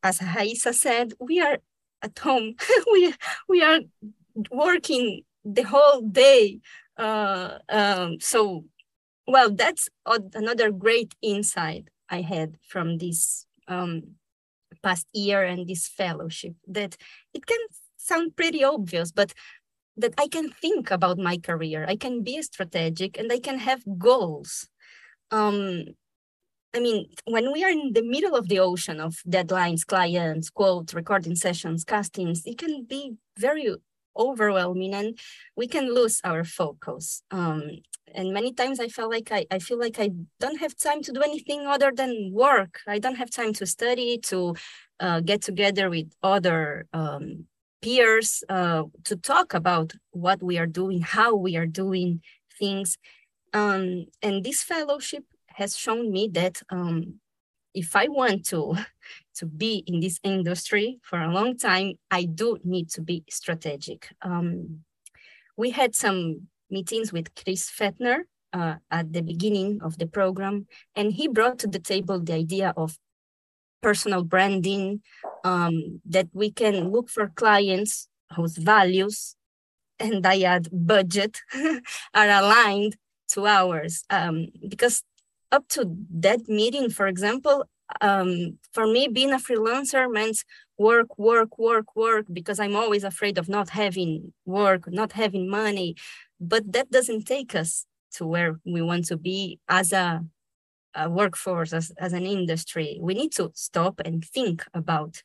as 0.03 0.19
Raissa 0.19 0.75
said, 0.75 1.13
we 1.21 1.41
are 1.41 1.59
at 2.03 2.19
home. 2.19 2.55
we 2.93 3.15
we 3.49 3.63
are 3.63 3.81
working 4.51 5.23
the 5.45 5.63
whole 5.63 6.03
day. 6.03 6.61
Uh, 6.97 7.59
um, 7.69 8.21
so, 8.21 8.65
well, 9.27 9.51
that's 9.51 9.89
another 10.35 10.71
great 10.71 11.15
insight 11.23 11.89
I 12.09 12.21
had 12.21 12.59
from 12.69 12.99
this 12.99 13.47
um, 13.69 14.03
past 14.83 15.07
year 15.13 15.43
and 15.43 15.67
this 15.67 15.89
fellowship. 15.89 16.55
That 16.69 16.97
it 17.35 17.47
can 17.47 17.61
sound 17.97 18.37
pretty 18.37 18.65
obvious, 18.65 19.13
but 19.13 19.33
that 19.97 20.15
I 20.19 20.27
can 20.27 20.51
think 20.51 20.91
about 20.91 21.19
my 21.19 21.37
career, 21.37 21.85
I 21.87 21.97
can 21.97 22.23
be 22.23 22.41
strategic, 22.43 23.19
and 23.19 23.31
I 23.33 23.39
can 23.39 23.59
have 23.59 23.83
goals. 23.99 24.69
Um, 25.31 25.85
I 26.75 26.81
mean, 26.81 27.07
when 27.27 27.53
we 27.53 27.65
are 27.65 27.71
in 27.71 27.93
the 27.93 28.03
middle 28.03 28.35
of 28.35 28.49
the 28.49 28.59
ocean 28.59 28.99
of 28.99 29.17
deadlines, 29.29 29.87
clients, 29.87 30.49
quotes, 30.49 30.95
recording 30.95 31.37
sessions, 31.37 31.85
castings, 31.85 32.47
it 32.47 32.57
can 32.57 32.85
be 32.85 33.17
very 33.39 33.75
overwhelming 34.17 34.95
and 34.95 35.19
we 35.57 35.67
can 35.67 35.95
lose 35.95 36.21
our 36.25 36.45
focus. 36.45 37.23
Um, 37.31 37.63
and 38.15 38.33
many 38.33 38.53
times 38.53 38.81
I 38.81 38.89
feel 38.89 39.11
like 39.11 39.31
I, 39.33 39.47
I 39.51 39.59
feel 39.59 39.79
like 39.79 39.99
I 39.99 40.11
don't 40.41 40.61
have 40.61 40.77
time 40.77 41.03
to 41.03 41.13
do 41.13 41.23
anything 41.23 41.67
other 41.67 41.93
than 41.95 42.31
work. 42.33 42.81
I 42.87 42.99
don't 42.99 43.17
have 43.17 43.31
time 43.31 43.53
to 43.55 43.67
study, 43.67 44.19
to 44.25 44.55
uh, 45.01 45.21
get 45.21 45.43
together 45.43 45.91
with 45.91 46.13
other 46.23 46.87
um, 46.93 47.47
peers, 47.83 48.45
uh, 48.49 48.85
to 49.05 49.17
talk 49.17 49.55
about 49.55 49.93
what 50.11 50.43
we 50.43 50.59
are 50.59 50.67
doing, 50.67 51.01
how 51.01 51.35
we 51.35 51.57
are 51.57 51.67
doing 51.67 52.23
things. 52.59 52.99
Um, 53.55 54.07
and 54.23 54.45
this 54.45 54.63
fellowship 54.63 55.25
has 55.57 55.77
shown 55.77 56.11
me 56.11 56.29
that 56.33 56.63
um, 56.71 57.21
if 57.75 57.97
I 57.97 58.09
want 58.09 58.47
to, 58.47 58.77
to 59.37 59.47
be 59.47 59.85
in 59.87 60.01
this 60.01 60.19
industry 60.23 60.99
for 61.03 61.21
a 61.21 61.33
long 61.33 61.57
time, 61.57 61.95
I 62.11 62.25
do 62.25 62.59
need 62.65 62.91
to 62.91 63.01
be 63.01 63.25
strategic. 63.31 64.09
Um, 64.23 64.81
we 65.57 65.71
had 65.71 65.95
some 65.95 66.49
meetings 66.71 67.13
with 67.13 67.35
Chris 67.35 67.71
Fetner 67.71 68.23
uh, 68.53 68.77
at 68.91 69.13
the 69.13 69.23
beginning 69.23 69.81
of 69.83 69.99
the 69.99 70.07
program, 70.07 70.67
and 70.97 71.13
he 71.13 71.29
brought 71.29 71.59
to 71.61 71.67
the 71.67 71.79
table 71.79 72.21
the 72.21 72.35
idea 72.35 72.73
of 72.77 72.99
personal 73.83 74.23
branding, 74.23 75.03
um, 75.45 76.01
that 76.07 76.29
we 76.33 76.51
can 76.51 76.91
look 76.91 77.11
for 77.11 77.29
clients 77.29 78.09
whose 78.37 78.57
values 78.57 79.37
and 79.99 80.27
I 80.27 80.43
add 80.43 80.69
budget 80.73 81.41
are 82.15 82.29
aligned 82.29 82.97
to 83.29 83.47
ours. 83.47 84.05
Um, 84.11 84.49
because 84.69 85.03
up 85.53 85.69
to 85.69 85.95
that 86.11 86.49
meeting, 86.49 86.91
for 86.91 87.07
example, 87.07 87.65
um, 88.01 88.59
for 88.73 88.87
me, 88.87 89.07
being 89.07 89.33
a 89.33 89.37
freelancer 89.37 90.11
meant 90.11 90.43
work, 90.79 91.19
work, 91.19 91.59
work, 91.59 91.95
work, 91.95 92.27
because 92.33 92.59
I'm 92.59 92.75
always 92.75 93.05
afraid 93.05 93.39
of 93.39 93.49
not 93.49 93.69
having 93.71 94.33
work, 94.47 94.91
not 94.91 95.13
having 95.13 95.49
money. 95.49 95.95
But 96.41 96.73
that 96.73 96.91
doesn't 96.91 97.27
take 97.27 97.55
us 97.55 97.87
to 98.15 98.27
where 98.27 98.59
we 98.65 98.83
want 98.83 99.05
to 99.07 99.17
be 99.17 99.61
as 99.69 99.93
a, 99.93 100.25
a 100.95 101.09
workforce, 101.09 101.73
as, 101.73 101.93
as 101.99 102.13
an 102.13 102.27
industry. 102.27 102.99
We 103.01 103.15
need 103.15 103.33
to 103.33 103.53
stop 103.55 104.01
and 104.05 104.25
think 104.25 104.65
about 104.75 105.23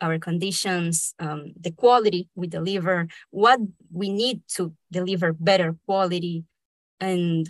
our 0.00 0.18
conditions, 0.18 1.14
um, 1.18 1.52
the 1.60 1.72
quality 1.72 2.28
we 2.36 2.46
deliver, 2.46 3.08
what 3.30 3.58
we 3.92 4.10
need 4.10 4.42
to 4.54 4.72
deliver 4.92 5.32
better 5.32 5.76
quality, 5.86 6.44
and 7.00 7.48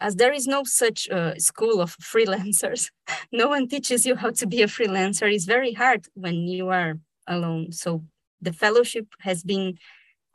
as 0.00 0.16
there 0.16 0.32
is 0.32 0.46
no 0.46 0.64
such 0.64 1.08
uh, 1.08 1.36
school 1.38 1.80
of 1.80 1.96
freelancers, 1.98 2.90
no 3.32 3.48
one 3.48 3.68
teaches 3.68 4.06
you 4.06 4.16
how 4.16 4.30
to 4.30 4.46
be 4.46 4.62
a 4.62 4.66
freelancer. 4.66 5.32
It's 5.32 5.44
very 5.44 5.72
hard 5.72 6.06
when 6.14 6.34
you 6.48 6.68
are 6.68 6.98
alone. 7.26 7.72
So 7.72 8.04
the 8.40 8.52
fellowship 8.52 9.06
has 9.20 9.42
been 9.42 9.78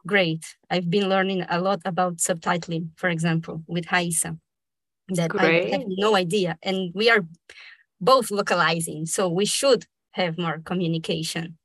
great. 0.06 0.44
I've 0.70 0.90
been 0.90 1.10
learning 1.10 1.46
a 1.50 1.60
lot 1.60 1.82
about 1.86 2.18
subtitling, 2.18 2.90
for 2.96 3.10
example, 3.10 3.64
with 3.68 3.86
Raissa, 3.86 4.40
that 5.10 5.30
great. 5.30 5.74
I 5.74 5.78
have 5.78 5.88
no 5.88 6.16
idea. 6.16 6.58
And 6.64 6.92
we 6.94 7.10
are 7.10 7.26
both 8.00 8.32
localizing, 8.32 9.06
so 9.06 9.30
we 9.30 9.46
should 9.46 9.86
have 10.12 10.38
more 10.38 10.60
communication. 10.64 11.58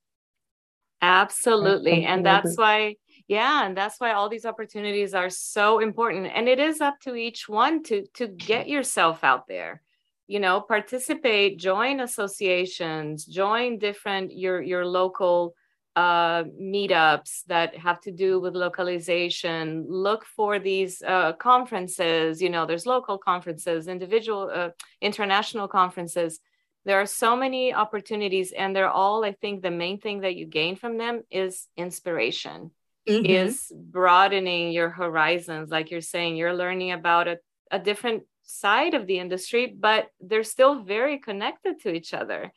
Absolutely. 1.00 2.04
And 2.04 2.24
that's 2.24 2.56
why 2.56 2.96
yeah 3.28 3.66
and 3.66 3.76
that's 3.76 3.98
why 4.00 4.12
all 4.12 4.28
these 4.28 4.46
opportunities 4.46 5.14
are 5.14 5.30
so 5.30 5.80
important 5.80 6.26
and 6.34 6.48
it 6.48 6.58
is 6.58 6.80
up 6.80 7.00
to 7.00 7.14
each 7.14 7.48
one 7.48 7.82
to 7.82 8.06
to 8.14 8.26
get 8.26 8.68
yourself 8.68 9.24
out 9.24 9.46
there. 9.48 9.82
You 10.28 10.40
know 10.40 10.60
participate 10.60 11.58
join 11.58 12.00
associations 12.00 13.24
join 13.24 13.78
different 13.78 14.36
your 14.36 14.60
your 14.60 14.84
local 14.84 15.54
uh, 15.94 16.44
meetups 16.60 17.44
that 17.46 17.74
have 17.76 18.00
to 18.02 18.12
do 18.12 18.38
with 18.38 18.54
localization. 18.54 19.86
Look 19.88 20.26
for 20.26 20.58
these 20.58 21.02
uh, 21.02 21.32
conferences 21.34 22.42
you 22.42 22.50
know 22.50 22.66
there's 22.66 22.86
local 22.86 23.18
conferences 23.18 23.88
individual 23.88 24.50
uh, 24.52 24.70
international 25.00 25.68
conferences. 25.68 26.40
There 26.84 27.00
are 27.00 27.06
so 27.06 27.34
many 27.36 27.74
opportunities 27.74 28.52
and 28.52 28.74
they're 28.74 28.88
all 28.88 29.24
i 29.24 29.32
think 29.32 29.60
the 29.60 29.72
main 29.72 29.98
thing 29.98 30.20
that 30.20 30.36
you 30.36 30.46
gain 30.46 30.76
from 30.76 30.98
them 30.98 31.22
is 31.32 31.66
inspiration 31.76 32.70
mm-hmm. 33.06 33.24
is 33.24 33.72
broadening 33.74 34.72
your 34.72 34.90
horizons. 34.90 35.70
Like 35.70 35.90
you're 35.90 36.00
saying, 36.00 36.36
you're 36.36 36.54
learning 36.54 36.92
about 36.92 37.28
a, 37.28 37.38
a 37.70 37.78
different 37.78 38.24
side 38.42 38.94
of 38.94 39.06
the 39.06 39.18
industry, 39.18 39.66
but 39.66 40.08
they're 40.20 40.44
still 40.44 40.82
very 40.82 41.18
connected 41.18 41.80
to 41.82 41.92
each 41.92 42.14
other. 42.14 42.52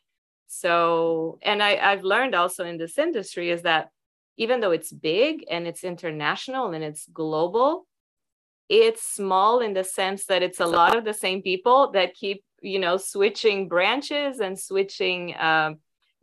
So, 0.48 1.40
and 1.42 1.62
I, 1.62 1.78
I've 1.78 2.04
learned 2.04 2.36
also 2.36 2.66
in 2.66 2.78
this 2.78 2.98
industry 2.98 3.50
is 3.50 3.64
that 3.64 3.90
even 4.38 4.62
though 4.62 4.72
it's 4.72 4.92
big 4.92 5.46
and 5.50 5.68
it's 5.68 5.84
international 5.84 6.72
and 6.72 6.84
it's 6.84 7.08
global, 7.12 7.86
it's 8.70 9.04
small 9.04 9.60
in 9.60 9.74
the 9.74 9.84
sense 9.84 10.26
that 10.26 10.44
it's 10.44 10.60
a 10.60 10.66
lot 10.66 10.96
of 10.96 11.04
the 11.04 11.14
same 11.14 11.42
people 11.42 11.92
that 11.92 12.14
keep, 12.14 12.44
you 12.62 12.80
know, 12.80 12.98
switching 12.98 13.68
branches 13.68 14.40
and 14.40 14.60
switching 14.60 15.36
um, 15.40 15.80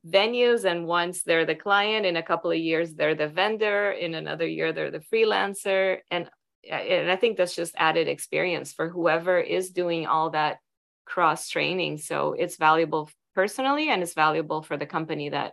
venues 0.08 0.64
and 0.64 0.86
once 0.86 1.22
they're 1.22 1.46
the 1.46 1.54
client 1.54 2.06
in 2.06 2.16
a 2.16 2.22
couple 2.22 2.50
of 2.50 2.58
years 2.58 2.94
they're 2.94 3.14
the 3.14 3.28
vendor 3.28 3.90
in 3.90 4.14
another 4.14 4.46
year 4.46 4.72
they're 4.72 4.90
the 4.90 5.00
freelancer. 5.12 5.98
And 6.10 6.30
and 6.68 7.10
I 7.10 7.16
think 7.16 7.36
that's 7.36 7.54
just 7.54 7.74
added 7.76 8.08
experience 8.08 8.72
for 8.72 8.88
whoever 8.88 9.38
is 9.38 9.70
doing 9.70 10.06
all 10.06 10.30
that 10.30 10.58
cross 11.04 11.48
training 11.48 11.98
so 11.98 12.32
it's 12.32 12.56
valuable 12.56 13.08
personally 13.34 13.90
and 13.90 14.02
it's 14.02 14.14
valuable 14.14 14.62
for 14.62 14.76
the 14.76 14.86
company 14.86 15.28
that 15.28 15.52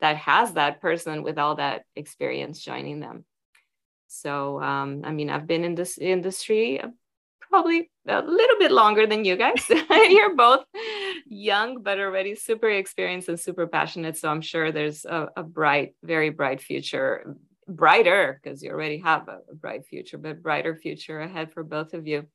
that 0.00 0.16
has 0.16 0.54
that 0.54 0.80
person 0.80 1.22
with 1.22 1.38
all 1.38 1.56
that 1.56 1.84
experience 1.94 2.64
joining 2.64 3.00
them. 3.00 3.24
So 4.06 4.62
um, 4.62 5.02
i 5.04 5.10
mean 5.10 5.28
i've 5.28 5.46
been 5.46 5.64
in 5.64 5.74
this 5.74 5.98
industry 5.98 6.80
probably 7.54 7.88
a 8.08 8.20
little 8.20 8.58
bit 8.58 8.72
longer 8.72 9.06
than 9.06 9.24
you 9.24 9.36
guys. 9.36 9.70
You're 9.90 10.34
both 10.34 10.64
young, 11.26 11.82
but 11.84 12.00
already 12.00 12.34
super 12.34 12.68
experienced 12.68 13.28
and 13.28 13.38
super 13.38 13.68
passionate. 13.68 14.16
So 14.16 14.28
I'm 14.28 14.40
sure 14.40 14.72
there's 14.72 15.04
a, 15.04 15.28
a 15.36 15.44
bright, 15.44 15.94
very 16.02 16.30
bright 16.30 16.60
future, 16.60 17.36
brighter 17.68 18.40
because 18.42 18.60
you 18.60 18.72
already 18.72 18.98
have 18.98 19.28
a, 19.28 19.38
a 19.48 19.54
bright 19.54 19.86
future, 19.86 20.18
but 20.18 20.42
brighter 20.42 20.74
future 20.74 21.20
ahead 21.20 21.52
for 21.52 21.62
both 21.62 21.94
of 21.94 22.08
you. 22.08 22.26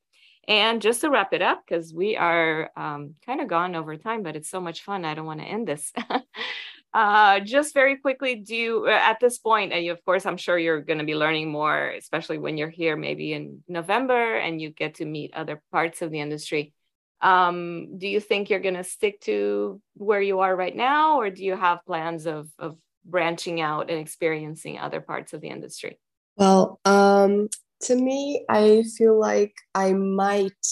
And 0.47 0.81
just 0.81 1.01
to 1.01 1.09
wrap 1.09 1.33
it 1.33 1.41
up, 1.41 1.63
because 1.67 1.93
we 1.93 2.15
are 2.15 2.71
um, 2.77 3.15
kind 3.25 3.41
of 3.41 3.49
gone 3.49 3.75
over 3.75 3.97
time, 3.97 4.23
but 4.23 4.37
it's 4.37 4.49
so 4.49 4.61
much 4.61 4.83
fun. 4.83 5.03
I 5.03 5.15
don't 5.15 5.25
want 5.25 5.41
to 5.41 5.45
end 5.45 5.67
this. 5.67 5.91
Uh, 6.91 7.39
just 7.41 7.73
very 7.73 7.97
quickly, 7.97 8.35
do 8.35 8.55
you, 8.55 8.85
uh, 8.87 8.89
at 8.89 9.19
this 9.19 9.37
point, 9.37 9.71
and 9.71 9.85
you, 9.85 9.91
of 9.91 10.03
course, 10.03 10.25
I'm 10.25 10.37
sure 10.37 10.57
you're 10.57 10.81
going 10.81 10.97
to 10.97 11.05
be 11.05 11.15
learning 11.15 11.51
more, 11.51 11.89
especially 11.89 12.39
when 12.39 12.57
you're 12.57 12.69
here 12.69 12.95
maybe 12.95 13.33
in 13.33 13.63
November 13.67 14.35
and 14.35 14.59
you 14.59 14.71
get 14.71 14.95
to 14.95 15.05
meet 15.05 15.33
other 15.35 15.61
parts 15.71 16.01
of 16.01 16.09
the 16.09 16.19
industry. 16.19 16.73
Um, 17.21 17.97
do 17.97 18.07
you 18.07 18.19
think 18.19 18.49
you're 18.49 18.59
going 18.59 18.75
to 18.75 18.83
stick 18.83 19.21
to 19.21 19.81
where 19.95 20.21
you 20.21 20.39
are 20.39 20.55
right 20.55 20.75
now, 20.75 21.19
or 21.19 21.29
do 21.29 21.43
you 21.43 21.55
have 21.55 21.85
plans 21.85 22.25
of, 22.25 22.49
of 22.57 22.75
branching 23.05 23.61
out 23.61 23.89
and 23.91 23.99
experiencing 23.99 24.79
other 24.79 25.01
parts 25.01 25.33
of 25.33 25.41
the 25.41 25.49
industry? 25.49 25.99
Well, 26.37 26.79
um, 26.85 27.49
to 27.81 27.95
me, 27.95 28.45
I 28.49 28.83
feel 28.97 29.19
like 29.19 29.53
I 29.75 29.93
might 29.93 30.65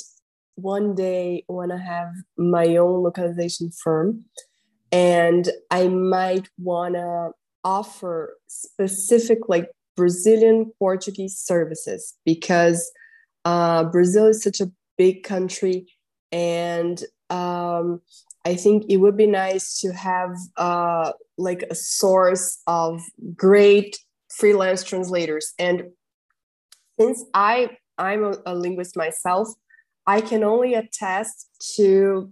one 0.56 0.96
day 0.96 1.44
want 1.48 1.72
to 1.72 1.78
have 1.78 2.10
my 2.38 2.78
own 2.78 3.04
localization 3.04 3.70
firm 3.70 4.26
and 4.91 5.50
I 5.71 5.88
might 5.88 6.50
want 6.58 6.95
to 6.95 7.32
offer 7.63 8.38
specific 8.47 9.50
like 9.50 9.69
Brazilian 9.95 10.71
Portuguese 10.80 11.38
services 11.38 12.15
because 12.26 12.89
uh, 13.45 13.84
Brazil 13.86 14.28
is 14.28 14.41
such 14.41 14.62
a 14.62 14.71
big 14.97 15.23
country, 15.23 15.88
and 16.32 17.04
um, 17.30 18.02
I 18.45 18.56
think 18.56 18.86
it 18.89 18.97
would 18.97 19.17
be 19.17 19.28
nice 19.28 19.80
to 19.82 19.91
have 19.91 20.36
uh, 20.56 21.12
like 21.38 21.63
a 21.63 21.76
source 21.76 22.62
of 22.67 23.02
great 23.36 23.97
freelance 24.30 24.84
translators. 24.84 25.54
And 25.60 25.84
since 27.00 27.23
I 27.34 27.78
I'm 27.97 28.23
a, 28.23 28.38
a 28.45 28.56
linguist 28.56 28.95
myself, 28.95 29.50
I 30.06 30.21
can 30.21 30.43
only 30.43 30.73
attest 30.73 31.50
to 31.76 32.32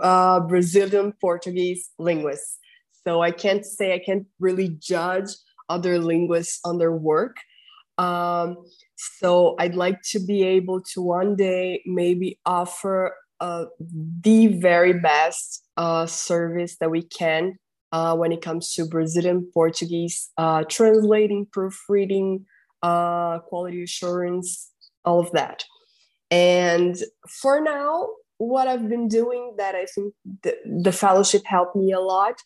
uh, 0.00 0.40
Brazilian 0.40 1.12
Portuguese 1.20 1.90
linguists. 1.98 2.58
So 3.06 3.22
I 3.22 3.30
can't 3.30 3.64
say, 3.64 3.94
I 3.94 3.98
can't 3.98 4.26
really 4.38 4.76
judge 4.80 5.30
other 5.68 5.98
linguists 5.98 6.60
on 6.64 6.78
their 6.78 6.92
work. 6.92 7.36
Um, 7.98 8.56
so 8.96 9.56
I'd 9.58 9.74
like 9.74 10.00
to 10.10 10.20
be 10.24 10.42
able 10.42 10.82
to 10.94 11.02
one 11.02 11.36
day 11.36 11.82
maybe 11.86 12.38
offer 12.44 13.14
uh, 13.40 13.66
the 14.22 14.48
very 14.48 14.92
best 14.92 15.66
uh, 15.76 16.06
service 16.06 16.76
that 16.80 16.90
we 16.90 17.02
can 17.02 17.56
uh, 17.92 18.14
when 18.16 18.32
it 18.32 18.42
comes 18.42 18.74
to 18.74 18.84
Brazilian 18.84 19.50
Portuguese, 19.52 20.30
uh, 20.36 20.64
translating, 20.68 21.46
proofreading, 21.52 22.44
uh, 22.82 23.38
quality 23.40 23.82
assurance, 23.82 24.70
all 25.04 25.20
of 25.20 25.30
that. 25.32 25.64
And 26.30 26.96
for 27.28 27.60
now, 27.60 28.08
what 28.40 28.66
I've 28.66 28.88
been 28.88 29.06
doing 29.06 29.52
that 29.58 29.74
I 29.74 29.84
think 29.84 30.14
the, 30.42 30.56
the 30.64 30.92
fellowship 30.92 31.42
helped 31.44 31.76
me 31.76 31.92
a 31.92 32.00
lot 32.00 32.40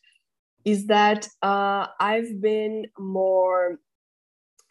is 0.64 0.88
that 0.88 1.28
uh, 1.40 1.86
I've 2.00 2.40
been 2.40 2.86
more, 2.98 3.78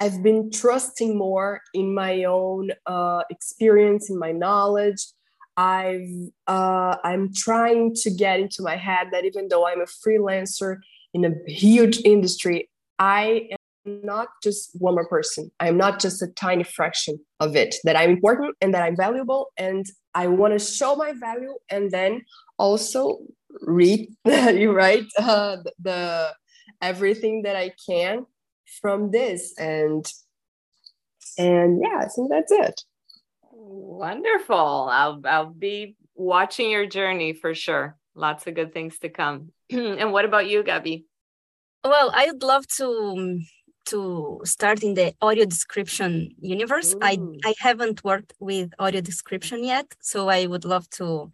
I've 0.02 0.22
been 0.22 0.52
trusting 0.52 1.18
more 1.18 1.62
in 1.74 1.94
my 1.94 2.26
own 2.26 2.72
uh, 2.86 3.22
experience, 3.30 4.10
in 4.10 4.20
my 4.20 4.34
knowledge. 4.34 5.06
I've, 5.56 6.10
uh, 6.48 6.98
I'm 7.06 7.34
trying 7.34 7.96
to 8.02 8.12
get 8.12 8.42
into 8.42 8.62
my 8.62 8.76
head 8.76 9.08
that 9.14 9.24
even 9.24 9.48
though 9.48 9.66
I'm 9.66 9.80
a 9.80 9.86
freelancer 9.86 10.80
in 11.14 11.24
a 11.24 11.32
huge 11.48 12.02
industry, 12.04 12.70
I 13.00 13.48
am 13.88 14.02
not 14.04 14.28
just 14.44 14.72
one 14.74 14.96
more 14.96 15.08
person. 15.08 15.52
I'm 15.62 15.78
not 15.78 16.02
just 16.02 16.22
a 16.22 16.28
tiny 16.28 16.66
fraction 16.66 17.18
of 17.40 17.56
it, 17.56 17.76
that 17.86 17.96
I'm 17.96 18.10
important 18.10 18.58
and 18.60 18.74
that 18.74 18.84
I'm 18.84 18.98
valuable. 18.98 19.52
And 19.58 19.86
I 20.16 20.28
want 20.28 20.54
to 20.54 20.60
show 20.60 20.96
my 20.96 21.14
value 21.14 21.56
and 21.70 21.90
then 21.92 22.24
also 22.58 23.20
read, 23.62 24.10
right? 24.26 25.06
Uh, 25.18 25.58
the 25.80 26.34
everything 26.82 27.44
that 27.44 27.56
I 27.56 27.72
can 27.88 28.26
from 28.82 29.12
this. 29.12 29.54
And 29.58 30.06
and 31.38 31.82
yeah, 31.82 32.00
I 32.00 32.08
think 32.08 32.30
that's 32.30 32.52
it. 32.52 32.82
Wonderful. 33.52 34.90
I'll 34.92 35.22
I'll 35.26 35.50
be 35.50 35.96
watching 36.16 36.70
your 36.70 36.86
journey 36.86 37.34
for 37.34 37.56
sure. 37.56 37.98
Lots 38.16 38.46
of 38.46 38.54
good 38.54 38.74
things 38.74 39.00
to 39.00 39.10
come. 39.10 39.52
and 39.70 40.12
what 40.12 40.26
about 40.26 40.48
you, 40.48 40.64
Gabi? 40.64 41.06
Well, 41.84 42.12
I'd 42.14 42.44
love 42.44 42.68
to 42.78 43.40
to 43.86 44.42
start 44.44 44.84
in 44.84 44.94
the 44.94 45.14
audio 45.22 45.46
description 45.46 46.36
universe. 46.40 46.96
I, 47.02 47.18
I 47.44 47.54
haven't 47.60 48.04
worked 48.04 48.34
with 48.40 48.72
audio 48.80 49.02
description 49.02 49.64
yet, 49.64 49.88
so 50.00 50.30
I 50.30 50.46
would 50.46 50.66
love 50.66 50.90
to 50.92 51.32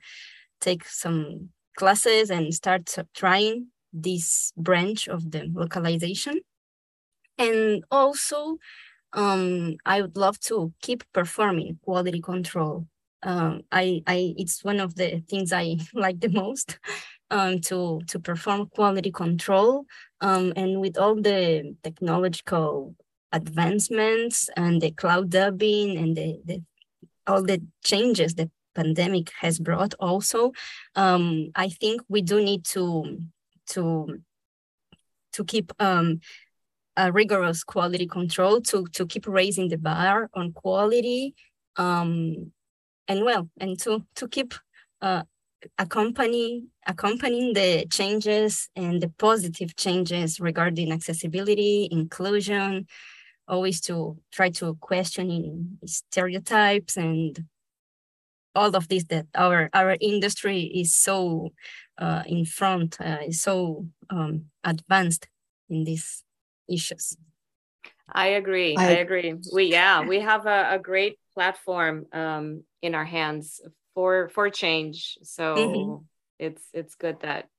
take 0.60 0.86
some 0.86 1.50
classes 1.78 2.30
and 2.30 2.54
start 2.54 2.96
trying 3.16 3.68
this 3.94 4.52
branch 4.58 5.08
of 5.08 5.32
the 5.32 5.50
localization. 5.54 6.42
And 7.38 7.84
also, 7.90 8.58
um, 9.14 9.78
I 9.86 10.02
would 10.02 10.18
love 10.18 10.40
to 10.42 10.74
keep 10.82 11.04
performing 11.14 11.80
quality 11.84 12.22
control. 12.22 12.88
Um, 13.24 13.62
I, 13.72 14.02
I, 14.08 14.34
it's 14.38 14.64
one 14.64 14.80
of 14.80 14.96
the 14.96 15.24
things 15.30 15.52
I 15.52 15.78
like 15.94 16.20
the 16.20 16.30
most 16.30 16.80
um, 17.32 17.60
to 17.60 18.02
to 18.08 18.20
perform 18.20 18.68
quality 18.68 19.12
control 19.12 19.86
um, 20.22 20.54
and 20.56 20.80
with 20.82 20.98
all 20.98 21.16
the 21.16 21.76
technological 21.84 22.96
advancements 23.32 24.50
and 24.58 24.82
the 24.82 24.92
cloud 24.92 25.30
dubbing 25.30 25.98
and 25.98 26.18
the, 26.18 26.40
the 26.46 26.64
all 27.28 27.44
the 27.44 27.62
changes 27.84 28.36
the 28.36 28.50
pandemic 28.76 29.32
has 29.40 29.60
brought 29.60 29.94
also 30.00 30.52
um, 30.96 31.52
i 31.56 31.70
think 31.70 32.02
we 32.08 32.22
do 32.22 32.42
need 32.44 32.64
to 32.66 33.20
to 33.68 34.20
to 35.32 35.44
keep 35.46 35.72
um, 35.80 36.20
a 36.98 37.12
rigorous 37.12 37.64
quality 37.64 38.08
control 38.08 38.62
to 38.62 38.86
to 38.88 39.06
keep 39.06 39.28
raising 39.28 39.70
the 39.70 39.78
bar 39.78 40.30
on 40.34 40.52
quality 40.52 41.36
um, 41.78 42.52
and 43.08 43.24
well 43.24 43.50
and 43.60 43.80
to 43.80 44.04
to 44.16 44.28
keep 44.28 44.54
uh, 45.02 45.24
accompany 45.78 46.66
accompanying 46.88 47.54
the 47.54 47.86
changes 47.90 48.70
and 48.76 49.02
the 49.02 49.10
positive 49.18 49.76
changes 49.76 50.40
regarding 50.40 50.92
accessibility, 50.92 51.88
inclusion, 51.92 52.88
always 53.48 53.82
to 53.82 54.18
try 54.32 54.50
to 54.50 54.76
question 54.76 55.78
stereotypes 55.86 56.98
and 56.98 57.46
all 58.56 58.76
of 58.76 58.88
this 58.88 59.04
that 59.06 59.28
our 59.36 59.70
our 59.74 59.96
industry 60.02 60.62
is 60.64 60.96
so 60.96 61.50
uh, 61.98 62.24
in 62.26 62.46
front, 62.46 62.98
uh, 63.00 63.20
is 63.28 63.42
so 63.42 63.86
um, 64.10 64.46
advanced 64.64 65.28
in 65.70 65.84
these 65.84 66.24
issues. 66.68 67.18
I 68.12 68.28
agree. 68.30 68.76
I, 68.76 68.88
I 68.88 68.92
agree. 68.92 69.36
We 69.54 69.66
yeah, 69.66 70.02
we 70.02 70.20
have 70.20 70.46
a, 70.46 70.76
a 70.76 70.80
great 70.80 71.20
platform 71.34 72.06
um, 72.12 72.64
in 72.82 72.96
our 72.96 73.06
hands 73.06 73.62
for 74.00 74.30
for 74.30 74.50
change. 74.50 75.18
So 75.24 75.56
mm-hmm. 75.56 75.96
it's 76.46 76.64
it's 76.74 76.96
good 76.96 77.18
that 77.20 77.50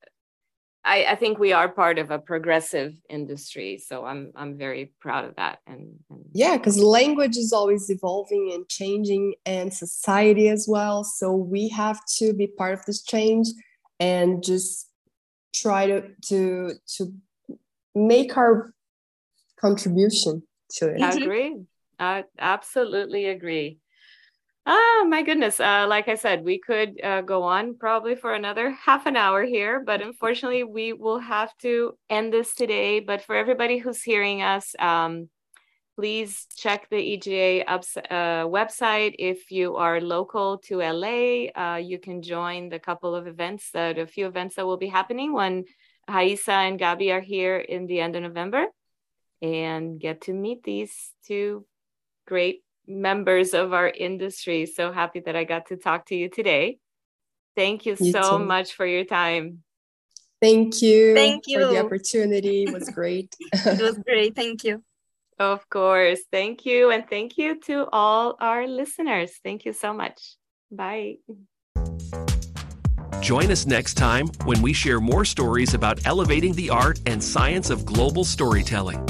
I, 0.82 1.04
I 1.12 1.16
think 1.16 1.38
we 1.38 1.52
are 1.52 1.68
part 1.68 1.98
of 1.98 2.10
a 2.10 2.18
progressive 2.18 2.94
industry 3.10 3.76
so 3.88 4.06
i'm 4.10 4.32
i'm 4.34 4.56
very 4.56 4.84
proud 5.04 5.26
of 5.26 5.36
that 5.36 5.58
and, 5.66 5.82
and 6.08 6.20
yeah 6.32 6.56
because 6.56 6.78
language 7.00 7.36
is 7.36 7.52
always 7.52 7.90
evolving 7.90 8.52
and 8.54 8.66
changing 8.66 9.34
and 9.44 9.74
society 9.74 10.48
as 10.48 10.64
well. 10.66 11.04
So 11.04 11.26
we 11.54 11.68
have 11.82 12.00
to 12.18 12.32
be 12.32 12.46
part 12.46 12.72
of 12.72 12.82
this 12.86 13.02
change 13.02 13.48
and 14.10 14.42
just 14.42 14.88
try 15.54 15.82
to 15.92 15.98
to 16.28 16.38
to 16.96 17.12
make 17.94 18.38
our 18.38 18.72
contribution 19.60 20.42
to 20.76 20.84
it. 20.94 21.02
I 21.02 21.12
agree. 21.24 21.50
I 21.98 22.24
absolutely 22.38 23.26
agree 23.26 23.79
Oh 24.66 25.06
my 25.08 25.22
goodness. 25.22 25.58
Uh, 25.58 25.86
like 25.88 26.08
I 26.08 26.14
said, 26.14 26.44
we 26.44 26.58
could 26.58 27.00
uh, 27.02 27.22
go 27.22 27.42
on 27.42 27.76
probably 27.76 28.14
for 28.14 28.34
another 28.34 28.70
half 28.70 29.06
an 29.06 29.16
hour 29.16 29.42
here, 29.44 29.82
but 29.84 30.02
unfortunately, 30.02 30.64
we 30.64 30.92
will 30.92 31.18
have 31.18 31.56
to 31.58 31.96
end 32.08 32.32
this 32.32 32.54
today. 32.54 33.00
But 33.00 33.22
for 33.22 33.34
everybody 33.34 33.78
who's 33.78 34.02
hearing 34.02 34.42
us, 34.42 34.74
um, 34.78 35.30
please 35.96 36.46
check 36.56 36.88
the 36.90 36.98
EGA 36.98 37.70
ups, 37.70 37.96
uh, 37.96 38.44
website. 38.46 39.14
If 39.18 39.50
you 39.50 39.76
are 39.76 40.00
local 40.00 40.58
to 40.66 40.82
LA, 40.82 41.48
uh, 41.56 41.76
you 41.76 41.98
can 41.98 42.22
join 42.22 42.68
the 42.68 42.78
couple 42.78 43.14
of 43.14 43.26
events, 43.26 43.70
that 43.72 43.98
a 43.98 44.06
few 44.06 44.26
events 44.26 44.56
that 44.56 44.66
will 44.66 44.78
be 44.78 44.88
happening 44.88 45.32
when 45.32 45.64
Raissa 46.08 46.68
and 46.68 46.78
Gabi 46.78 47.12
are 47.12 47.20
here 47.20 47.56
in 47.56 47.86
the 47.86 48.00
end 48.00 48.14
of 48.14 48.22
November 48.22 48.66
and 49.42 49.98
get 49.98 50.22
to 50.22 50.32
meet 50.32 50.62
these 50.62 51.12
two 51.26 51.66
great 52.26 52.62
members 52.90 53.54
of 53.54 53.72
our 53.72 53.88
industry. 53.88 54.66
So 54.66 54.92
happy 54.92 55.20
that 55.20 55.36
I 55.36 55.44
got 55.44 55.66
to 55.66 55.76
talk 55.76 56.06
to 56.06 56.16
you 56.16 56.28
today. 56.28 56.78
Thank 57.56 57.86
you, 57.86 57.96
you 57.98 58.12
so 58.12 58.38
too. 58.38 58.44
much 58.44 58.74
for 58.74 58.86
your 58.86 59.04
time. 59.04 59.62
Thank 60.40 60.82
you. 60.82 61.14
Thank 61.14 61.46
you 61.46 61.60
for 61.60 61.66
the 61.66 61.84
opportunity. 61.84 62.64
It 62.64 62.72
was 62.72 62.88
great. 62.94 63.34
it 63.52 63.80
was 63.80 63.98
great. 63.98 64.34
Thank 64.34 64.64
you. 64.64 64.82
Of 65.38 65.68
course. 65.70 66.20
Thank 66.30 66.66
you. 66.66 66.90
And 66.90 67.08
thank 67.08 67.38
you 67.38 67.58
to 67.60 67.86
all 67.92 68.36
our 68.40 68.66
listeners. 68.66 69.32
Thank 69.42 69.64
you 69.64 69.72
so 69.72 69.92
much. 69.92 70.36
Bye. 70.70 71.16
Join 73.20 73.50
us 73.50 73.66
next 73.66 73.94
time 73.94 74.28
when 74.44 74.62
we 74.62 74.72
share 74.72 75.00
more 75.00 75.24
stories 75.24 75.74
about 75.74 76.04
elevating 76.06 76.54
the 76.54 76.70
art 76.70 77.00
and 77.06 77.22
science 77.22 77.70
of 77.70 77.84
global 77.84 78.24
storytelling. 78.24 79.06